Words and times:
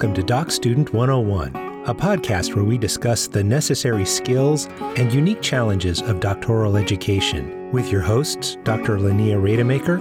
Welcome 0.00 0.14
to 0.14 0.22
Doc 0.22 0.50
Student 0.50 0.94
101, 0.94 1.84
a 1.86 1.94
podcast 1.94 2.54
where 2.54 2.64
we 2.64 2.78
discuss 2.78 3.26
the 3.26 3.44
necessary 3.44 4.06
skills 4.06 4.64
and 4.96 5.12
unique 5.12 5.42
challenges 5.42 6.00
of 6.00 6.20
doctoral 6.20 6.78
education 6.78 7.70
with 7.70 7.92
your 7.92 8.00
hosts, 8.00 8.56
Dr. 8.64 8.96
Linnea 8.96 9.38
Rademacher, 9.38 9.98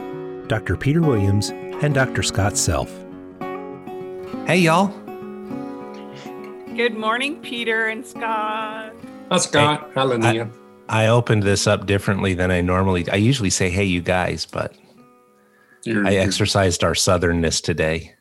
Dr. 0.48 0.78
Peter 0.78 1.02
Williams, 1.02 1.50
and 1.50 1.94
Dr. 1.94 2.24
Scott 2.24 2.56
Self. 2.56 2.90
Hey, 4.48 4.60
y'all. 4.60 4.88
Good 6.78 6.96
morning, 6.96 7.42
Peter 7.42 7.88
and 7.88 8.08
Scott. 8.08 8.94
Hi, 9.30 9.38
Scott. 9.38 9.82
Hey, 9.82 9.92
Hi, 9.96 10.06
Linnea. 10.06 10.50
I, 10.88 11.04
I 11.04 11.08
opened 11.10 11.44
this 11.44 11.68
up 11.68 11.86
differently 11.86 12.34
than 12.34 12.52
I 12.52 12.62
normally. 12.62 13.10
I 13.10 13.18
usually 13.18 13.50
say, 13.50 13.70
"Hey, 13.70 13.84
you 13.84 14.02
guys," 14.02 14.46
but 14.46 14.78
you're, 15.84 16.08
I 16.08 16.14
exercised 16.14 16.86
our 16.86 16.94
southernness 16.94 17.62
today. 17.62 18.16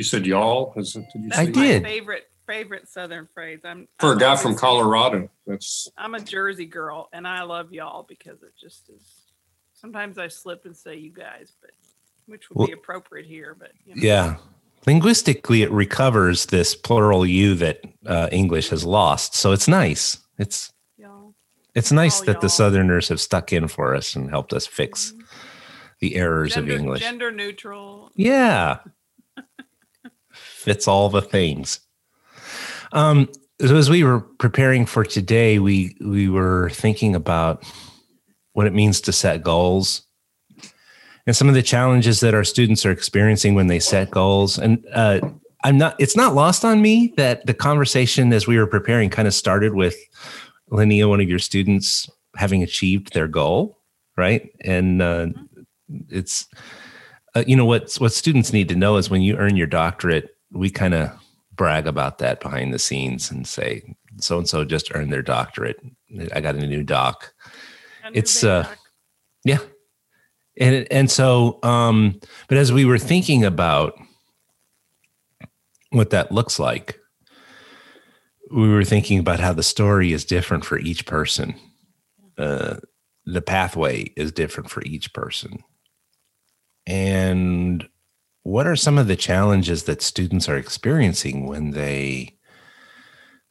You 0.00 0.04
said 0.04 0.24
y'all. 0.24 0.72
Is 0.76 0.96
it, 0.96 1.04
did 1.12 1.24
you 1.24 1.30
I 1.34 1.44
did. 1.44 1.82
favorite 1.82 2.24
favorite 2.46 2.88
southern 2.88 3.28
phrase. 3.34 3.60
I'm 3.66 3.86
for 3.98 4.12
I'm 4.12 4.16
a 4.16 4.20
guy 4.20 4.34
from 4.34 4.54
Colorado. 4.54 5.28
That's 5.46 5.88
I'm 5.98 6.14
a 6.14 6.20
Jersey 6.20 6.64
girl, 6.64 7.10
and 7.12 7.28
I 7.28 7.42
love 7.42 7.70
y'all 7.74 8.06
because 8.08 8.42
it 8.42 8.54
just 8.58 8.88
is. 8.88 9.26
Sometimes 9.74 10.16
I 10.16 10.28
slip 10.28 10.64
and 10.64 10.74
say 10.74 10.96
you 10.96 11.12
guys, 11.12 11.52
but 11.60 11.72
which 12.24 12.48
would 12.48 12.56
well, 12.56 12.66
be 12.68 12.72
appropriate 12.72 13.26
here. 13.26 13.54
But 13.54 13.72
you 13.84 13.94
know. 13.94 14.00
yeah, 14.02 14.36
linguistically, 14.86 15.64
it 15.64 15.70
recovers 15.70 16.46
this 16.46 16.74
plural 16.74 17.26
you 17.26 17.54
that 17.56 17.82
uh, 18.06 18.30
English 18.32 18.70
has 18.70 18.86
lost. 18.86 19.34
So 19.34 19.52
it's 19.52 19.68
nice. 19.68 20.16
It's 20.38 20.72
y'all. 20.96 21.34
it's 21.74 21.92
nice 21.92 22.20
that 22.20 22.36
y'all. 22.36 22.40
the 22.40 22.48
Southerners 22.48 23.10
have 23.10 23.20
stuck 23.20 23.52
in 23.52 23.68
for 23.68 23.94
us 23.94 24.16
and 24.16 24.30
helped 24.30 24.54
us 24.54 24.66
fix 24.66 25.12
mm-hmm. 25.12 25.26
the 25.98 26.16
errors 26.16 26.54
gender, 26.54 26.72
of 26.72 26.80
English. 26.80 27.00
Gender 27.02 27.30
neutral. 27.30 28.10
Yeah 28.16 28.78
fits 30.42 30.88
all 30.88 31.08
the 31.08 31.22
things. 31.22 31.80
Um, 32.92 33.28
so 33.60 33.76
as 33.76 33.90
we 33.90 34.04
were 34.04 34.20
preparing 34.20 34.86
for 34.86 35.04
today, 35.04 35.58
we 35.58 35.96
we 36.00 36.28
were 36.28 36.70
thinking 36.70 37.14
about 37.14 37.64
what 38.52 38.66
it 38.66 38.72
means 38.72 39.00
to 39.02 39.12
set 39.12 39.42
goals 39.42 40.02
and 41.26 41.36
some 41.36 41.48
of 41.48 41.54
the 41.54 41.62
challenges 41.62 42.20
that 42.20 42.34
our 42.34 42.44
students 42.44 42.84
are 42.84 42.90
experiencing 42.90 43.54
when 43.54 43.66
they 43.66 43.78
set 43.78 44.10
goals. 44.10 44.58
And 44.58 44.84
uh, 44.92 45.20
I'm 45.62 45.78
not. 45.78 45.94
It's 45.98 46.16
not 46.16 46.34
lost 46.34 46.64
on 46.64 46.82
me 46.82 47.12
that 47.16 47.46
the 47.46 47.54
conversation 47.54 48.32
as 48.32 48.46
we 48.46 48.58
were 48.58 48.66
preparing 48.66 49.10
kind 49.10 49.28
of 49.28 49.34
started 49.34 49.74
with 49.74 49.96
Linnea, 50.70 51.08
one 51.08 51.20
of 51.20 51.28
your 51.28 51.38
students, 51.38 52.08
having 52.36 52.62
achieved 52.62 53.12
their 53.12 53.28
goal, 53.28 53.78
right? 54.16 54.50
And 54.64 55.02
uh, 55.02 55.28
it's 56.08 56.46
uh, 57.34 57.44
you 57.46 57.56
know 57.56 57.64
what 57.64 57.94
what 57.94 58.12
students 58.12 58.52
need 58.52 58.68
to 58.68 58.74
know 58.76 58.96
is 58.96 59.10
when 59.10 59.22
you 59.22 59.36
earn 59.36 59.56
your 59.56 59.66
doctorate 59.66 60.36
we 60.52 60.70
kind 60.70 60.94
of 60.94 61.10
brag 61.54 61.86
about 61.86 62.18
that 62.18 62.40
behind 62.40 62.72
the 62.72 62.78
scenes 62.78 63.30
and 63.30 63.46
say 63.46 63.82
so 64.18 64.38
and 64.38 64.48
so 64.48 64.64
just 64.64 64.94
earned 64.94 65.12
their 65.12 65.22
doctorate. 65.22 65.78
I 66.32 66.40
got 66.40 66.54
a 66.56 66.66
new 66.66 66.82
doc. 66.82 67.32
A 68.04 68.10
new 68.10 68.18
it's 68.18 68.42
uh 68.42 68.62
doc. 68.62 68.78
yeah. 69.44 69.58
And 70.58 70.86
and 70.90 71.10
so 71.10 71.58
um 71.62 72.18
but 72.48 72.58
as 72.58 72.72
we 72.72 72.84
were 72.84 72.98
thinking 72.98 73.44
about 73.44 73.94
what 75.90 76.10
that 76.10 76.32
looks 76.32 76.58
like, 76.58 76.98
we 78.52 78.68
were 78.68 78.84
thinking 78.84 79.18
about 79.18 79.40
how 79.40 79.52
the 79.52 79.62
story 79.62 80.12
is 80.12 80.24
different 80.24 80.64
for 80.64 80.78
each 80.78 81.06
person. 81.06 81.54
Uh, 82.38 82.76
the 83.26 83.42
pathway 83.42 84.04
is 84.16 84.32
different 84.32 84.70
for 84.70 84.82
each 84.82 85.12
person. 85.12 85.62
And 86.86 87.88
what 88.42 88.66
are 88.66 88.76
some 88.76 88.98
of 88.98 89.06
the 89.06 89.16
challenges 89.16 89.84
that 89.84 90.02
students 90.02 90.48
are 90.48 90.56
experiencing 90.56 91.46
when 91.46 91.72
they 91.72 92.36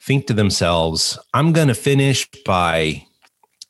think 0.01 0.27
to 0.27 0.33
themselves, 0.33 1.17
I'm 1.33 1.53
going 1.53 1.67
to 1.67 1.75
finish 1.75 2.27
by 2.45 3.05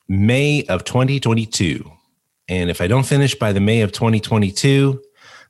May 0.08 0.64
of 0.66 0.84
2022. 0.84 1.90
And 2.48 2.70
if 2.70 2.82
I 2.82 2.88
don't 2.88 3.06
finish 3.06 3.36
by 3.36 3.54
the 3.54 3.60
May 3.60 3.82
of 3.82 3.92
2022, 3.92 5.02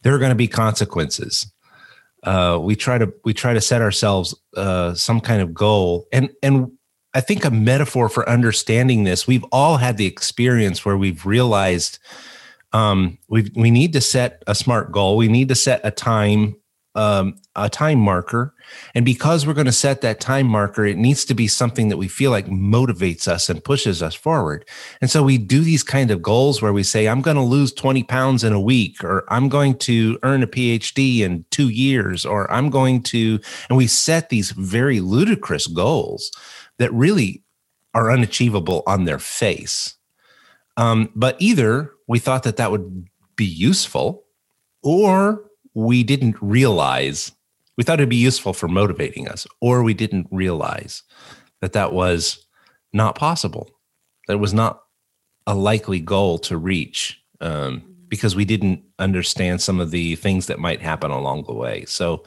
there 0.04 0.14
are 0.14 0.20
going 0.20 0.30
to 0.30 0.36
be 0.36 0.48
consequences. 0.48 1.52
Uh, 2.24 2.60
we 2.62 2.76
try 2.76 2.98
to 2.98 3.14
we 3.24 3.34
try 3.34 3.54
to 3.54 3.62
set 3.62 3.82
ourselves 3.82 4.36
uh, 4.58 4.94
some 4.94 5.22
kind 5.22 5.42
of 5.42 5.54
goal, 5.54 6.06
and 6.12 6.30
and 6.44 6.70
I 7.14 7.22
think 7.22 7.46
a 7.46 7.52
metaphor 7.52 8.10
for 8.10 8.28
understanding 8.28 9.06
this. 9.06 9.26
We've 9.26 9.46
all 9.54 9.78
had 9.78 9.96
the 9.96 10.06
experience 10.06 10.84
where 10.84 10.98
we've 10.98 11.26
realized 11.26 11.98
um, 12.74 13.18
we 13.28 13.50
we 13.56 13.72
need 13.72 13.94
to 13.94 14.02
set 14.02 14.44
a 14.48 14.56
smart 14.56 14.92
goal. 14.92 15.18
We 15.18 15.28
need 15.28 15.50
to 15.50 15.56
set 15.56 15.82
a 15.84 15.92
time 15.92 16.56
um, 16.96 17.36
a 17.56 17.70
time 17.70 18.00
marker, 18.00 18.54
and 18.94 19.06
because 19.06 19.46
we're 19.46 19.54
going 19.54 19.66
to 19.68 19.72
set 19.72 20.02
that 20.02 20.20
time 20.20 20.48
marker, 20.48 20.86
it 20.86 20.98
needs 20.98 21.24
to 21.26 21.34
be 21.34 21.48
something 21.48 21.90
that 21.90 21.98
we 21.98 22.08
feel 22.08 22.32
like 22.32 22.48
motivates 22.48 23.28
us 23.28 23.48
and 23.48 23.64
pushes 23.64 24.02
us 24.02 24.16
forward. 24.16 24.66
And 25.00 25.10
so 25.10 25.24
we 25.24 25.38
do 25.38 25.62
these 25.62 25.84
kind 25.84 26.12
of 26.12 26.22
goals 26.22 26.62
where 26.62 26.74
we 26.74 26.84
say, 26.84 27.08
"I'm 27.08 27.22
going 27.22 27.38
to 27.38 27.44
lose 27.44 27.74
20 27.74 28.04
pounds 28.04 28.44
in 28.44 28.54
a 28.54 28.60
week," 28.60 29.04
or 29.04 29.24
"I'm 29.30 29.50
going 29.50 29.78
to 29.80 30.20
earn 30.24 30.44
a 30.44 30.48
PhD 30.48 31.20
in 31.20 31.46
two 31.52 31.70
years," 31.70 32.26
or 32.26 32.52
"I'm 32.52 32.70
going 32.70 33.04
to," 33.04 33.40
and 33.70 33.78
we 33.78 33.88
set 33.88 34.30
these 34.30 34.52
very 34.52 35.00
ludicrous 35.00 35.68
goals 35.68 36.32
that 36.78 36.94
really 36.94 37.44
are 37.94 38.12
unachievable 38.12 38.84
on 38.86 39.06
their 39.06 39.20
face. 39.20 39.96
Um, 40.78 41.12
but 41.16 41.36
either 41.40 41.92
we 42.10 42.20
thought 42.20 42.44
that 42.44 42.58
that 42.58 42.72
would 42.72 43.08
be 43.38 43.46
useful, 43.46 44.26
or 44.84 45.46
we 45.74 46.04
didn't 46.04 46.36
realize 46.42 47.32
we 47.78 47.84
thought 47.86 48.00
it'd 48.00 48.10
be 48.10 48.18
useful 48.18 48.52
for 48.52 48.68
motivating 48.68 49.30
us, 49.30 49.48
or 49.62 49.84
we 49.84 49.94
didn't 49.94 50.28
realize 50.32 51.04
that 51.62 51.72
that 51.72 51.94
was 51.94 52.46
not 52.92 53.16
possible. 53.16 53.70
That 54.28 54.34
it 54.34 54.40
was 54.40 54.54
not 54.54 54.82
a 55.48 55.56
likely 55.56 56.02
goal 56.02 56.40
to 56.40 56.58
reach 56.58 57.22
um, 57.40 57.84
because 58.10 58.36
we 58.36 58.44
didn't 58.44 58.84
understand 58.98 59.62
some 59.62 59.80
of 59.80 59.92
the 59.92 60.16
things 60.16 60.48
that 60.48 60.60
might 60.60 60.82
happen 60.82 61.12
along 61.12 61.44
the 61.44 61.54
way. 61.54 61.86
So 61.86 62.24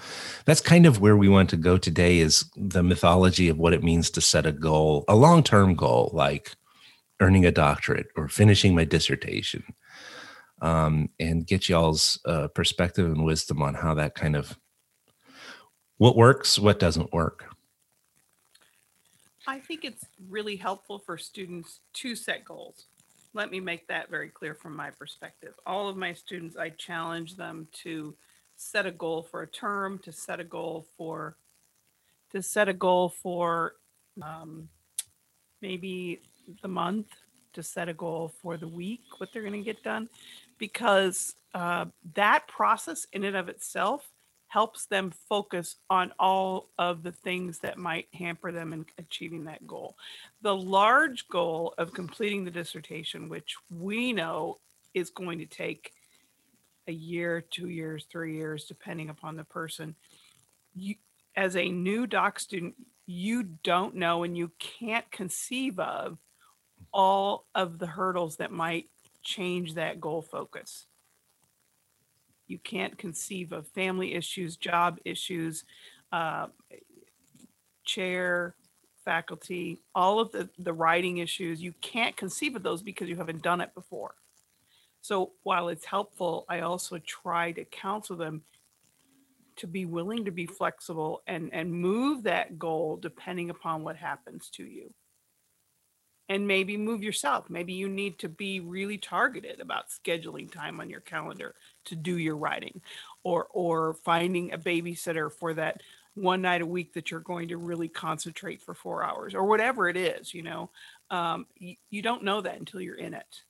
that's 0.47 0.60
kind 0.60 0.87
of 0.87 1.00
where 1.00 1.16
we 1.16 1.28
want 1.28 1.50
to 1.50 1.56
go 1.56 1.76
today 1.76 2.20
is 2.20 2.49
the 2.56 2.82
mythology 2.82 3.49
of 3.49 3.59
what 3.59 3.75
it 3.75 3.82
means 3.82 4.10
to 4.10 4.20
set 4.20 4.47
a 4.47 4.53
goal, 4.53 5.04
a 5.09 5.16
long-term 5.16 5.75
goal 5.75 6.10
like 6.14 6.54
earning 7.22 7.47
a 7.47 7.53
doctorate 7.53 8.09
or 8.16 8.28
finishing 8.28 8.75
my 8.75 8.84
dissertation 8.84 9.62
um, 10.60 11.09
and 11.21 11.47
get 11.47 11.69
y'all's 11.69 12.19
uh, 12.27 12.49
perspective 12.49 13.06
and 13.06 13.25
wisdom 13.25 13.62
on 13.62 13.75
how 13.75 13.94
that 13.94 14.15
kind 14.15 14.34
of 14.34 14.59
what 15.99 16.16
works 16.16 16.59
what 16.59 16.81
doesn't 16.81 17.12
work. 17.12 17.44
I 19.47 19.61
think 19.61 19.84
it's 19.84 20.05
really 20.28 20.56
helpful 20.56 20.99
for 20.99 21.16
students 21.16 21.81
to 21.94 22.16
set 22.16 22.44
goals. 22.44 22.87
Let 23.34 23.50
me 23.50 23.61
make 23.61 23.87
that 23.87 24.11
very 24.11 24.28
clear 24.28 24.55
from 24.55 24.77
my 24.77 24.91
perspective. 24.91 25.55
All 25.65 25.88
of 25.88 25.97
my 25.97 26.12
students 26.12 26.56
i 26.56 26.71
challenge 26.71 27.37
them 27.37 27.69
to 27.84 28.15
set 28.56 28.84
a 28.84 28.91
goal 28.91 29.22
for 29.22 29.43
a 29.43 29.47
term 29.47 29.99
to 30.00 30.12
set 30.12 30.41
a 30.41 30.44
goal 30.44 30.87
for 30.97 31.37
to 32.32 32.43
set 32.43 32.69
a 32.69 32.72
goal 32.72 33.09
for 33.09 33.75
um, 34.22 34.69
maybe 35.61 36.21
the 36.63 36.69
month 36.69 37.07
to 37.53 37.63
set 37.63 37.89
a 37.89 37.95
goal 37.95 38.33
for 38.41 38.57
the 38.57 38.69
week, 38.69 39.03
what 39.19 39.31
they're 39.33 39.43
going 39.43 39.53
to 39.53 39.61
get 39.61 39.83
done, 39.83 40.09
because 40.59 41.35
uh, 41.55 41.87
that 42.15 42.47
process 42.49 43.07
in 43.13 43.25
and 43.25 43.37
of 43.37 43.49
itself 43.49 44.09
helps 44.49 44.85
them 44.85 45.11
focus 45.29 45.77
on 45.89 46.13
all 46.19 46.69
of 46.79 47.03
the 47.03 47.13
things 47.13 47.59
that 47.61 47.79
might 47.79 48.07
hamper 48.13 48.53
them 48.53 48.75
in 48.75 48.85
achieving 48.99 49.45
that 49.45 49.67
goal. 49.67 49.97
The 50.43 50.55
large 50.55 51.27
goal 51.29 51.75
of 51.79 51.94
completing 51.94 52.45
the 52.45 52.50
dissertation, 52.50 53.31
which 53.31 53.56
we 53.71 54.12
know 54.12 54.59
is 54.93 55.09
going 55.09 55.38
to 55.38 55.47
take 55.47 55.93
a 56.87 56.93
year, 56.93 57.41
two 57.41 57.69
years, 57.69 58.06
three 58.11 58.37
years, 58.37 58.65
depending 58.65 59.09
upon 59.09 59.37
the 59.37 59.45
person. 59.45 59.95
You, 60.75 60.97
as 61.35 61.56
a 61.56 61.69
new 61.69 62.06
doc 62.06 62.38
student, 62.38 62.75
you 63.06 63.43
don't 63.43 63.95
know 63.95 64.23
and 64.23 64.37
you 64.37 64.50
can't 64.59 65.11
conceive 65.11 65.79
of 65.79 66.19
all 66.93 67.46
of 67.55 67.79
the 67.79 67.87
hurdles 67.87 68.37
that 68.37 68.50
might 68.50 68.88
change 69.23 69.75
that 69.75 70.00
goal 70.00 70.23
focus. 70.23 70.87
You 72.46 72.58
can't 72.58 72.99
conceive 72.99 73.52
of 73.52 73.69
family 73.69 74.14
issues, 74.14 74.56
job 74.56 74.99
issues, 75.05 75.64
uh, 76.11 76.49
chair, 77.84 78.55
faculty, 79.05 79.81
all 79.94 80.20
of 80.20 80.32
the, 80.32 80.49
the 80.58 80.73
writing 80.73 81.19
issues. 81.19 81.62
You 81.62 81.73
can't 81.81 82.17
conceive 82.17 82.56
of 82.56 82.62
those 82.62 82.82
because 82.82 83.08
you 83.08 83.17
haven't 83.17 83.43
done 83.43 83.61
it 83.61 83.75
before. 83.75 84.14
So 85.00 85.32
while 85.43 85.69
it's 85.69 85.85
helpful, 85.85 86.44
I 86.49 86.61
also 86.61 86.99
try 86.99 87.52
to 87.52 87.64
counsel 87.64 88.17
them 88.17 88.43
to 89.56 89.67
be 89.67 89.85
willing 89.85 90.25
to 90.25 90.31
be 90.31 90.46
flexible 90.46 91.23
and, 91.26 91.52
and 91.52 91.73
move 91.73 92.23
that 92.25 92.58
goal 92.58 92.96
depending 92.96 93.50
upon 93.50 93.82
what 93.82 93.96
happens 93.96 94.49
to 94.50 94.64
you 94.64 94.93
and 96.29 96.47
maybe 96.47 96.77
move 96.77 97.03
yourself. 97.03 97.51
Maybe 97.51 97.73
you 97.73 97.89
need 97.89 98.19
to 98.21 98.29
be 98.29 98.61
really 98.61 98.99
targeted 98.99 99.61
about 99.61 99.91
scheduling 99.91 100.51
time 100.51 100.81
on 100.81 100.89
your 100.89 101.01
calendar 101.01 101.55
to 101.87 101.97
do 101.97 102.19
your 102.19 102.37
writing 102.37 102.81
or 103.25 103.49
or 103.51 103.95
finding 103.95 104.53
a 104.53 104.59
babysitter 104.59 105.31
for 105.31 105.55
that 105.55 105.83
one 106.15 106.43
night 106.43 106.61
a 106.61 106.67
week 106.67 106.93
that 106.93 107.11
you're 107.11 107.21
going 107.21 107.49
to 107.49 107.57
really 107.57 107.89
concentrate 107.89 108.61
for 108.61 108.75
four 108.75 109.03
hours 109.03 109.35
or 109.35 109.45
whatever 109.45 109.89
it 109.89 109.97
is 109.97 110.35
you 110.35 110.43
know 110.43 110.69
um, 111.11 111.47
you, 111.57 111.75
you 111.89 112.03
don't 112.03 112.23
know 112.23 112.43
that 112.43 112.59
until 112.59 112.83
you're 112.83 112.99
in 112.99 113.15
it 113.15 113.43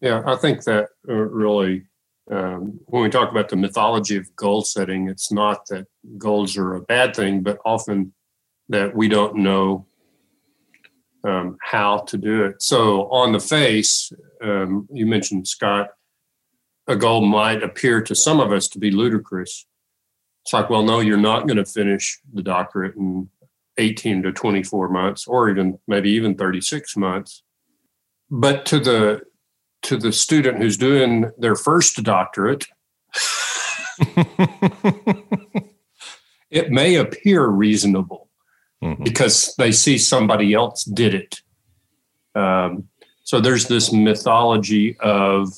Yeah, 0.00 0.22
I 0.26 0.36
think 0.36 0.64
that 0.64 0.88
uh, 1.08 1.14
really, 1.14 1.86
um, 2.30 2.78
when 2.86 3.02
we 3.02 3.08
talk 3.08 3.30
about 3.30 3.48
the 3.48 3.56
mythology 3.56 4.16
of 4.16 4.34
goal 4.36 4.62
setting, 4.62 5.08
it's 5.08 5.32
not 5.32 5.66
that 5.66 5.86
goals 6.18 6.56
are 6.56 6.74
a 6.74 6.82
bad 6.82 7.16
thing, 7.16 7.42
but 7.42 7.58
often 7.64 8.12
that 8.68 8.94
we 8.94 9.08
don't 9.08 9.36
know 9.36 9.86
um, 11.24 11.56
how 11.60 11.98
to 11.98 12.16
do 12.16 12.44
it. 12.44 12.62
So, 12.62 13.10
on 13.10 13.32
the 13.32 13.40
face, 13.40 14.12
um, 14.42 14.88
you 14.92 15.06
mentioned 15.06 15.48
Scott, 15.48 15.88
a 16.86 16.96
goal 16.96 17.26
might 17.26 17.62
appear 17.62 18.00
to 18.02 18.14
some 18.14 18.40
of 18.40 18.52
us 18.52 18.68
to 18.68 18.78
be 18.78 18.90
ludicrous. 18.90 19.66
It's 20.44 20.52
like, 20.52 20.70
well, 20.70 20.84
no, 20.84 21.00
you're 21.00 21.16
not 21.16 21.48
going 21.48 21.56
to 21.56 21.64
finish 21.64 22.20
the 22.32 22.42
doctorate 22.42 22.94
in 22.94 23.28
18 23.78 24.22
to 24.22 24.32
24 24.32 24.88
months, 24.88 25.26
or 25.26 25.50
even 25.50 25.78
maybe 25.88 26.10
even 26.10 26.36
36 26.36 26.96
months. 26.96 27.42
But 28.30 28.64
to 28.66 28.78
the 28.78 29.22
to 29.82 29.96
the 29.96 30.12
student 30.12 30.58
who's 30.58 30.76
doing 30.76 31.30
their 31.38 31.54
first 31.54 32.02
doctorate, 32.02 32.66
it 36.50 36.70
may 36.70 36.96
appear 36.96 37.46
reasonable 37.46 38.25
Mhm. 38.86 39.04
because 39.04 39.54
they 39.56 39.72
see 39.72 39.98
somebody 39.98 40.54
else 40.54 40.84
did 40.84 41.14
it. 41.14 41.40
Um, 42.34 42.88
so 43.24 43.40
there's 43.40 43.66
this 43.66 43.92
mythology 43.92 44.96
of 45.00 45.48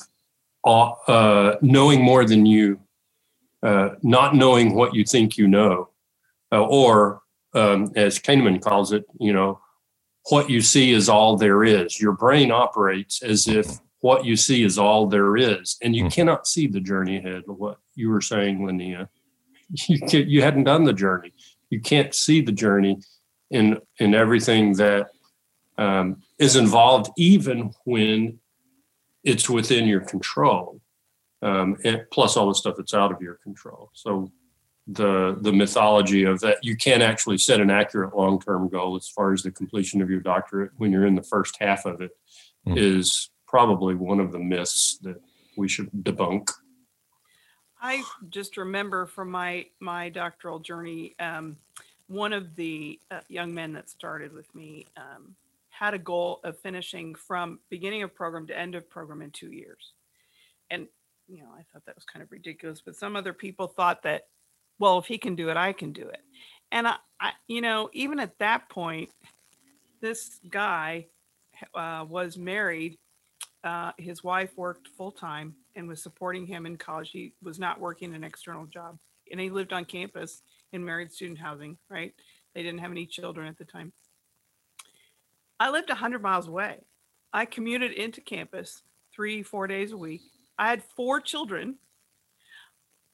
uh, 0.65 0.89
uh, 1.07 1.55
knowing 1.61 2.01
more 2.01 2.25
than 2.25 2.45
you, 2.45 2.79
uh, 3.63 3.89
not 4.01 4.35
knowing 4.35 4.73
what 4.75 4.93
you 4.93 5.03
think 5.05 5.37
you 5.37 5.47
know, 5.47 5.89
uh, 6.51 6.61
or 6.63 7.21
um, 7.53 7.91
as 7.95 8.19
Kahneman 8.19 8.61
calls 8.61 8.91
it, 8.91 9.05
you 9.19 9.33
know, 9.33 9.59
what 10.29 10.49
you 10.49 10.61
see 10.61 10.91
is 10.91 11.09
all 11.09 11.37
there 11.37 11.63
is. 11.63 11.99
Your 11.99 12.11
brain 12.13 12.51
operates 12.51 13.21
as 13.23 13.47
if 13.47 13.79
what 14.01 14.25
you 14.25 14.35
see 14.35 14.63
is 14.63 14.77
all 14.77 15.07
there 15.07 15.35
is, 15.37 15.77
and 15.81 15.95
you 15.95 16.05
Mhm. 16.05 16.11
cannot 16.13 16.47
see 16.47 16.67
the 16.67 16.79
journey 16.79 17.17
ahead. 17.17 17.43
What 17.47 17.79
you 17.95 18.09
were 18.09 18.21
saying, 18.21 18.59
Linnea, 18.59 19.07
you 19.87 20.19
you 20.19 20.41
hadn't 20.41 20.65
done 20.65 20.83
the 20.83 20.93
journey. 20.93 21.33
You 21.69 21.79
can't 21.81 22.13
see 22.15 22.41
the 22.41 22.51
journey 22.51 22.97
in 23.51 23.79
in 23.97 24.13
everything 24.13 24.73
that 24.73 25.09
um, 25.77 26.21
is 26.37 26.55
involved, 26.55 27.11
even 27.17 27.71
when 27.85 28.39
it's 29.23 29.49
within 29.49 29.87
your 29.87 30.01
control. 30.01 30.81
Um, 31.41 31.77
and 31.85 32.05
plus 32.11 32.35
all 32.35 32.49
the 32.49 32.55
stuff 32.55 32.75
that's 32.77 32.93
out 32.93 33.13
of 33.13 33.21
your 33.21 33.35
control. 33.35 33.91
So 33.93 34.31
the 34.87 35.37
the 35.39 35.53
mythology 35.53 36.23
of 36.23 36.39
that 36.41 36.57
you 36.63 36.75
can't 36.75 37.03
actually 37.03 37.37
set 37.37 37.61
an 37.61 37.69
accurate 37.69 38.15
long 38.15 38.41
term 38.41 38.67
goal 38.69 38.95
as 38.95 39.07
far 39.07 39.33
as 39.33 39.43
the 39.43 39.51
completion 39.51 40.01
of 40.01 40.09
your 40.09 40.19
doctorate 40.19 40.71
when 40.77 40.91
you're 40.91 41.05
in 41.05 41.15
the 41.15 41.21
first 41.23 41.55
half 41.59 41.85
of 41.85 42.01
it 42.01 42.11
is 42.65 43.29
Mm. 43.29 43.29
probably 43.47 43.95
one 43.95 44.19
of 44.19 44.31
the 44.31 44.39
myths 44.39 44.97
that 45.03 45.21
we 45.55 45.67
should 45.69 45.89
debunk. 45.91 46.49
I 47.81 48.03
just 48.29 48.57
remember 48.57 49.05
from 49.05 49.31
my 49.31 49.67
my 49.79 50.09
doctoral 50.09 50.59
journey, 50.59 51.15
um, 51.19 51.55
one 52.09 52.33
of 52.33 52.55
the 52.55 52.99
uh, 53.11 53.21
young 53.29 53.53
men 53.53 53.73
that 53.73 53.89
started 53.89 54.33
with 54.33 54.53
me 54.53 54.85
um, 54.97 55.35
had 55.69 55.93
a 55.93 55.99
goal 55.99 56.41
of 56.43 56.59
finishing 56.59 57.15
from 57.15 57.59
beginning 57.69 58.03
of 58.03 58.13
program 58.13 58.45
to 58.47 58.57
end 58.57 58.75
of 58.75 58.89
program 58.89 59.21
in 59.21 59.31
two 59.31 59.51
years, 59.51 59.93
and 60.69 60.87
you 61.27 61.37
know 61.37 61.49
I 61.53 61.63
thought 61.71 61.85
that 61.85 61.95
was 61.95 62.05
kind 62.05 62.21
of 62.21 62.31
ridiculous. 62.31 62.81
But 62.83 62.95
some 62.95 63.15
other 63.15 63.33
people 63.33 63.67
thought 63.67 64.03
that, 64.03 64.27
well, 64.79 64.97
if 64.97 65.05
he 65.05 65.17
can 65.17 65.35
do 65.35 65.49
it, 65.49 65.57
I 65.57 65.71
can 65.71 65.93
do 65.93 66.07
it. 66.07 66.21
And 66.71 66.87
I, 66.87 66.95
I 67.19 67.31
you 67.47 67.61
know, 67.61 67.89
even 67.93 68.19
at 68.19 68.37
that 68.39 68.69
point, 68.69 69.09
this 70.01 70.39
guy 70.49 71.07
uh, 71.73 72.05
was 72.07 72.37
married 72.37 72.97
uh, 73.63 73.91
his 73.97 74.23
wife 74.23 74.51
worked 74.55 74.87
full 74.97 75.11
time 75.11 75.55
and 75.75 75.87
was 75.87 76.01
supporting 76.01 76.45
him 76.45 76.65
in 76.65 76.77
college. 76.77 77.11
He 77.11 77.33
was 77.43 77.59
not 77.59 77.79
working 77.79 78.13
an 78.13 78.23
external 78.23 78.65
job, 78.65 78.97
and 79.31 79.39
he 79.39 79.49
lived 79.49 79.73
on 79.73 79.85
campus 79.85 80.41
in 80.71 80.85
married 80.85 81.11
student 81.11 81.39
housing. 81.39 81.77
Right? 81.89 82.13
They 82.53 82.63
didn't 82.63 82.79
have 82.79 82.91
any 82.91 83.05
children 83.05 83.47
at 83.47 83.57
the 83.57 83.65
time. 83.65 83.93
I 85.59 85.69
lived 85.69 85.89
100 85.89 86.21
miles 86.21 86.47
away. 86.47 86.77
I 87.33 87.45
commuted 87.45 87.91
into 87.91 88.21
campus 88.21 88.81
three, 89.13 89.43
four 89.43 89.67
days 89.67 89.91
a 89.91 89.97
week. 89.97 90.21
I 90.57 90.69
had 90.69 90.83
four 90.83 91.19
children. 91.19 91.75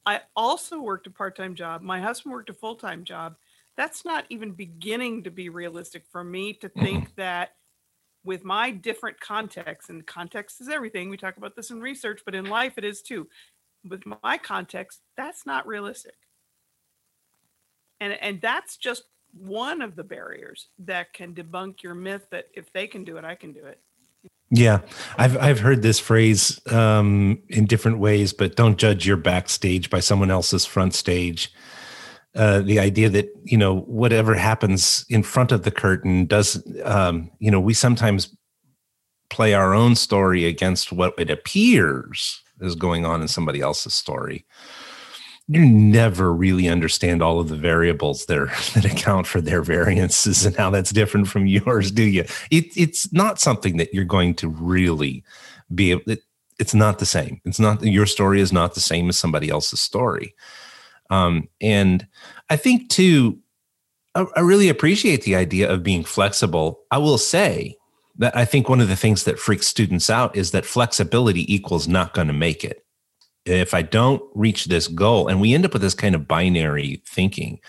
I 0.04 0.20
also 0.34 0.80
worked 0.80 1.06
a 1.06 1.10
part 1.10 1.36
time 1.36 1.54
job. 1.54 1.82
My 1.82 2.00
husband 2.00 2.32
worked 2.32 2.50
a 2.50 2.54
full 2.54 2.76
time 2.76 3.04
job. 3.04 3.36
That's 3.76 4.04
not 4.04 4.24
even 4.30 4.52
beginning 4.52 5.24
to 5.24 5.30
be 5.30 5.48
realistic 5.48 6.04
for 6.10 6.24
me 6.24 6.54
to 6.54 6.68
mm-hmm. 6.68 6.80
think 6.80 7.14
that 7.16 7.50
with 8.24 8.44
my 8.44 8.70
different 8.70 9.20
context, 9.20 9.88
and 9.88 10.04
context 10.06 10.60
is 10.60 10.68
everything. 10.68 11.08
We 11.08 11.16
talk 11.16 11.36
about 11.36 11.54
this 11.54 11.70
in 11.70 11.80
research, 11.80 12.22
but 12.24 12.34
in 12.34 12.46
life 12.46 12.74
it 12.76 12.84
is 12.84 13.02
too. 13.02 13.28
With 13.88 14.02
my 14.22 14.38
context, 14.38 15.00
that's 15.16 15.46
not 15.46 15.66
realistic. 15.66 16.14
And 18.00 18.12
and 18.20 18.40
that's 18.40 18.76
just 18.76 19.04
one 19.32 19.82
of 19.82 19.96
the 19.96 20.04
barriers 20.04 20.68
that 20.78 21.12
can 21.12 21.34
debunk 21.34 21.82
your 21.82 21.94
myth 21.94 22.26
that 22.30 22.46
if 22.54 22.72
they 22.72 22.86
can 22.86 23.04
do 23.04 23.16
it, 23.16 23.24
I 23.24 23.34
can 23.34 23.52
do 23.52 23.64
it. 23.64 23.80
Yeah, 24.50 24.80
I've 25.18 25.36
I've 25.38 25.60
heard 25.60 25.82
this 25.82 25.98
phrase 25.98 26.60
um, 26.72 27.42
in 27.48 27.66
different 27.66 27.98
ways, 27.98 28.32
but 28.32 28.54
don't 28.54 28.78
judge 28.78 29.06
your 29.06 29.16
backstage 29.16 29.90
by 29.90 30.00
someone 30.00 30.30
else's 30.30 30.64
front 30.64 30.94
stage. 30.94 31.52
Uh, 32.34 32.60
the 32.60 32.78
idea 32.78 33.08
that 33.08 33.28
you 33.44 33.58
know 33.58 33.80
whatever 33.80 34.34
happens 34.34 35.04
in 35.08 35.22
front 35.22 35.50
of 35.50 35.64
the 35.64 35.70
curtain 35.70 36.26
does, 36.26 36.62
um, 36.84 37.30
you 37.40 37.50
know, 37.50 37.58
we 37.58 37.74
sometimes 37.74 38.36
play 39.30 39.52
our 39.52 39.74
own 39.74 39.96
story 39.96 40.44
against 40.44 40.92
what 40.92 41.14
it 41.18 41.30
appears 41.30 42.40
is 42.60 42.76
going 42.76 43.04
on 43.04 43.20
in 43.22 43.28
somebody 43.28 43.60
else's 43.60 43.94
story. 43.94 44.46
You 45.48 45.64
never 45.64 46.32
really 46.32 46.68
understand 46.68 47.22
all 47.22 47.38
of 47.38 47.48
the 47.48 47.56
variables 47.56 48.26
there 48.26 48.46
that 48.74 48.84
account 48.84 49.26
for 49.26 49.40
their 49.40 49.62
variances 49.62 50.44
and 50.44 50.56
how 50.56 50.70
that's 50.70 50.90
different 50.90 51.28
from 51.28 51.46
yours, 51.46 51.90
do 51.90 52.02
you? 52.02 52.24
It, 52.50 52.76
it's 52.76 53.12
not 53.12 53.40
something 53.40 53.76
that 53.76 53.94
you're 53.94 54.04
going 54.04 54.34
to 54.36 54.48
really 54.48 55.22
be 55.74 55.92
able. 55.92 56.02
It, 56.06 56.22
it's 56.58 56.74
not 56.74 56.98
the 56.98 57.06
same. 57.06 57.40
It's 57.44 57.60
not 57.60 57.82
your 57.84 58.06
story 58.06 58.40
is 58.40 58.52
not 58.52 58.74
the 58.74 58.80
same 58.80 59.08
as 59.08 59.18
somebody 59.18 59.50
else's 59.50 59.80
story. 59.80 60.34
Um, 61.10 61.48
and 61.60 62.06
I 62.50 62.56
think 62.56 62.88
too, 62.88 63.38
I, 64.14 64.24
I 64.36 64.40
really 64.40 64.68
appreciate 64.68 65.22
the 65.22 65.36
idea 65.36 65.70
of 65.70 65.82
being 65.82 66.02
flexible. 66.02 66.80
I 66.90 66.98
will 66.98 67.18
say 67.18 67.76
that 68.18 68.36
I 68.36 68.44
think 68.44 68.68
one 68.68 68.80
of 68.80 68.88
the 68.88 68.96
things 68.96 69.24
that 69.24 69.38
freaks 69.38 69.66
students 69.66 70.08
out 70.08 70.34
is 70.34 70.50
that 70.52 70.64
flexibility 70.64 71.52
equals 71.52 71.86
not 71.86 72.14
going 72.14 72.28
to 72.28 72.32
make 72.32 72.64
it. 72.64 72.85
If 73.46 73.74
I 73.74 73.82
don't 73.82 74.22
reach 74.34 74.66
this 74.66 74.88
goal, 74.88 75.28
and 75.28 75.40
we 75.40 75.54
end 75.54 75.64
up 75.64 75.72
with 75.72 75.82
this 75.82 75.94
kind 75.94 76.14
of 76.14 76.28
binary 76.28 77.02
thinking, 77.06 77.60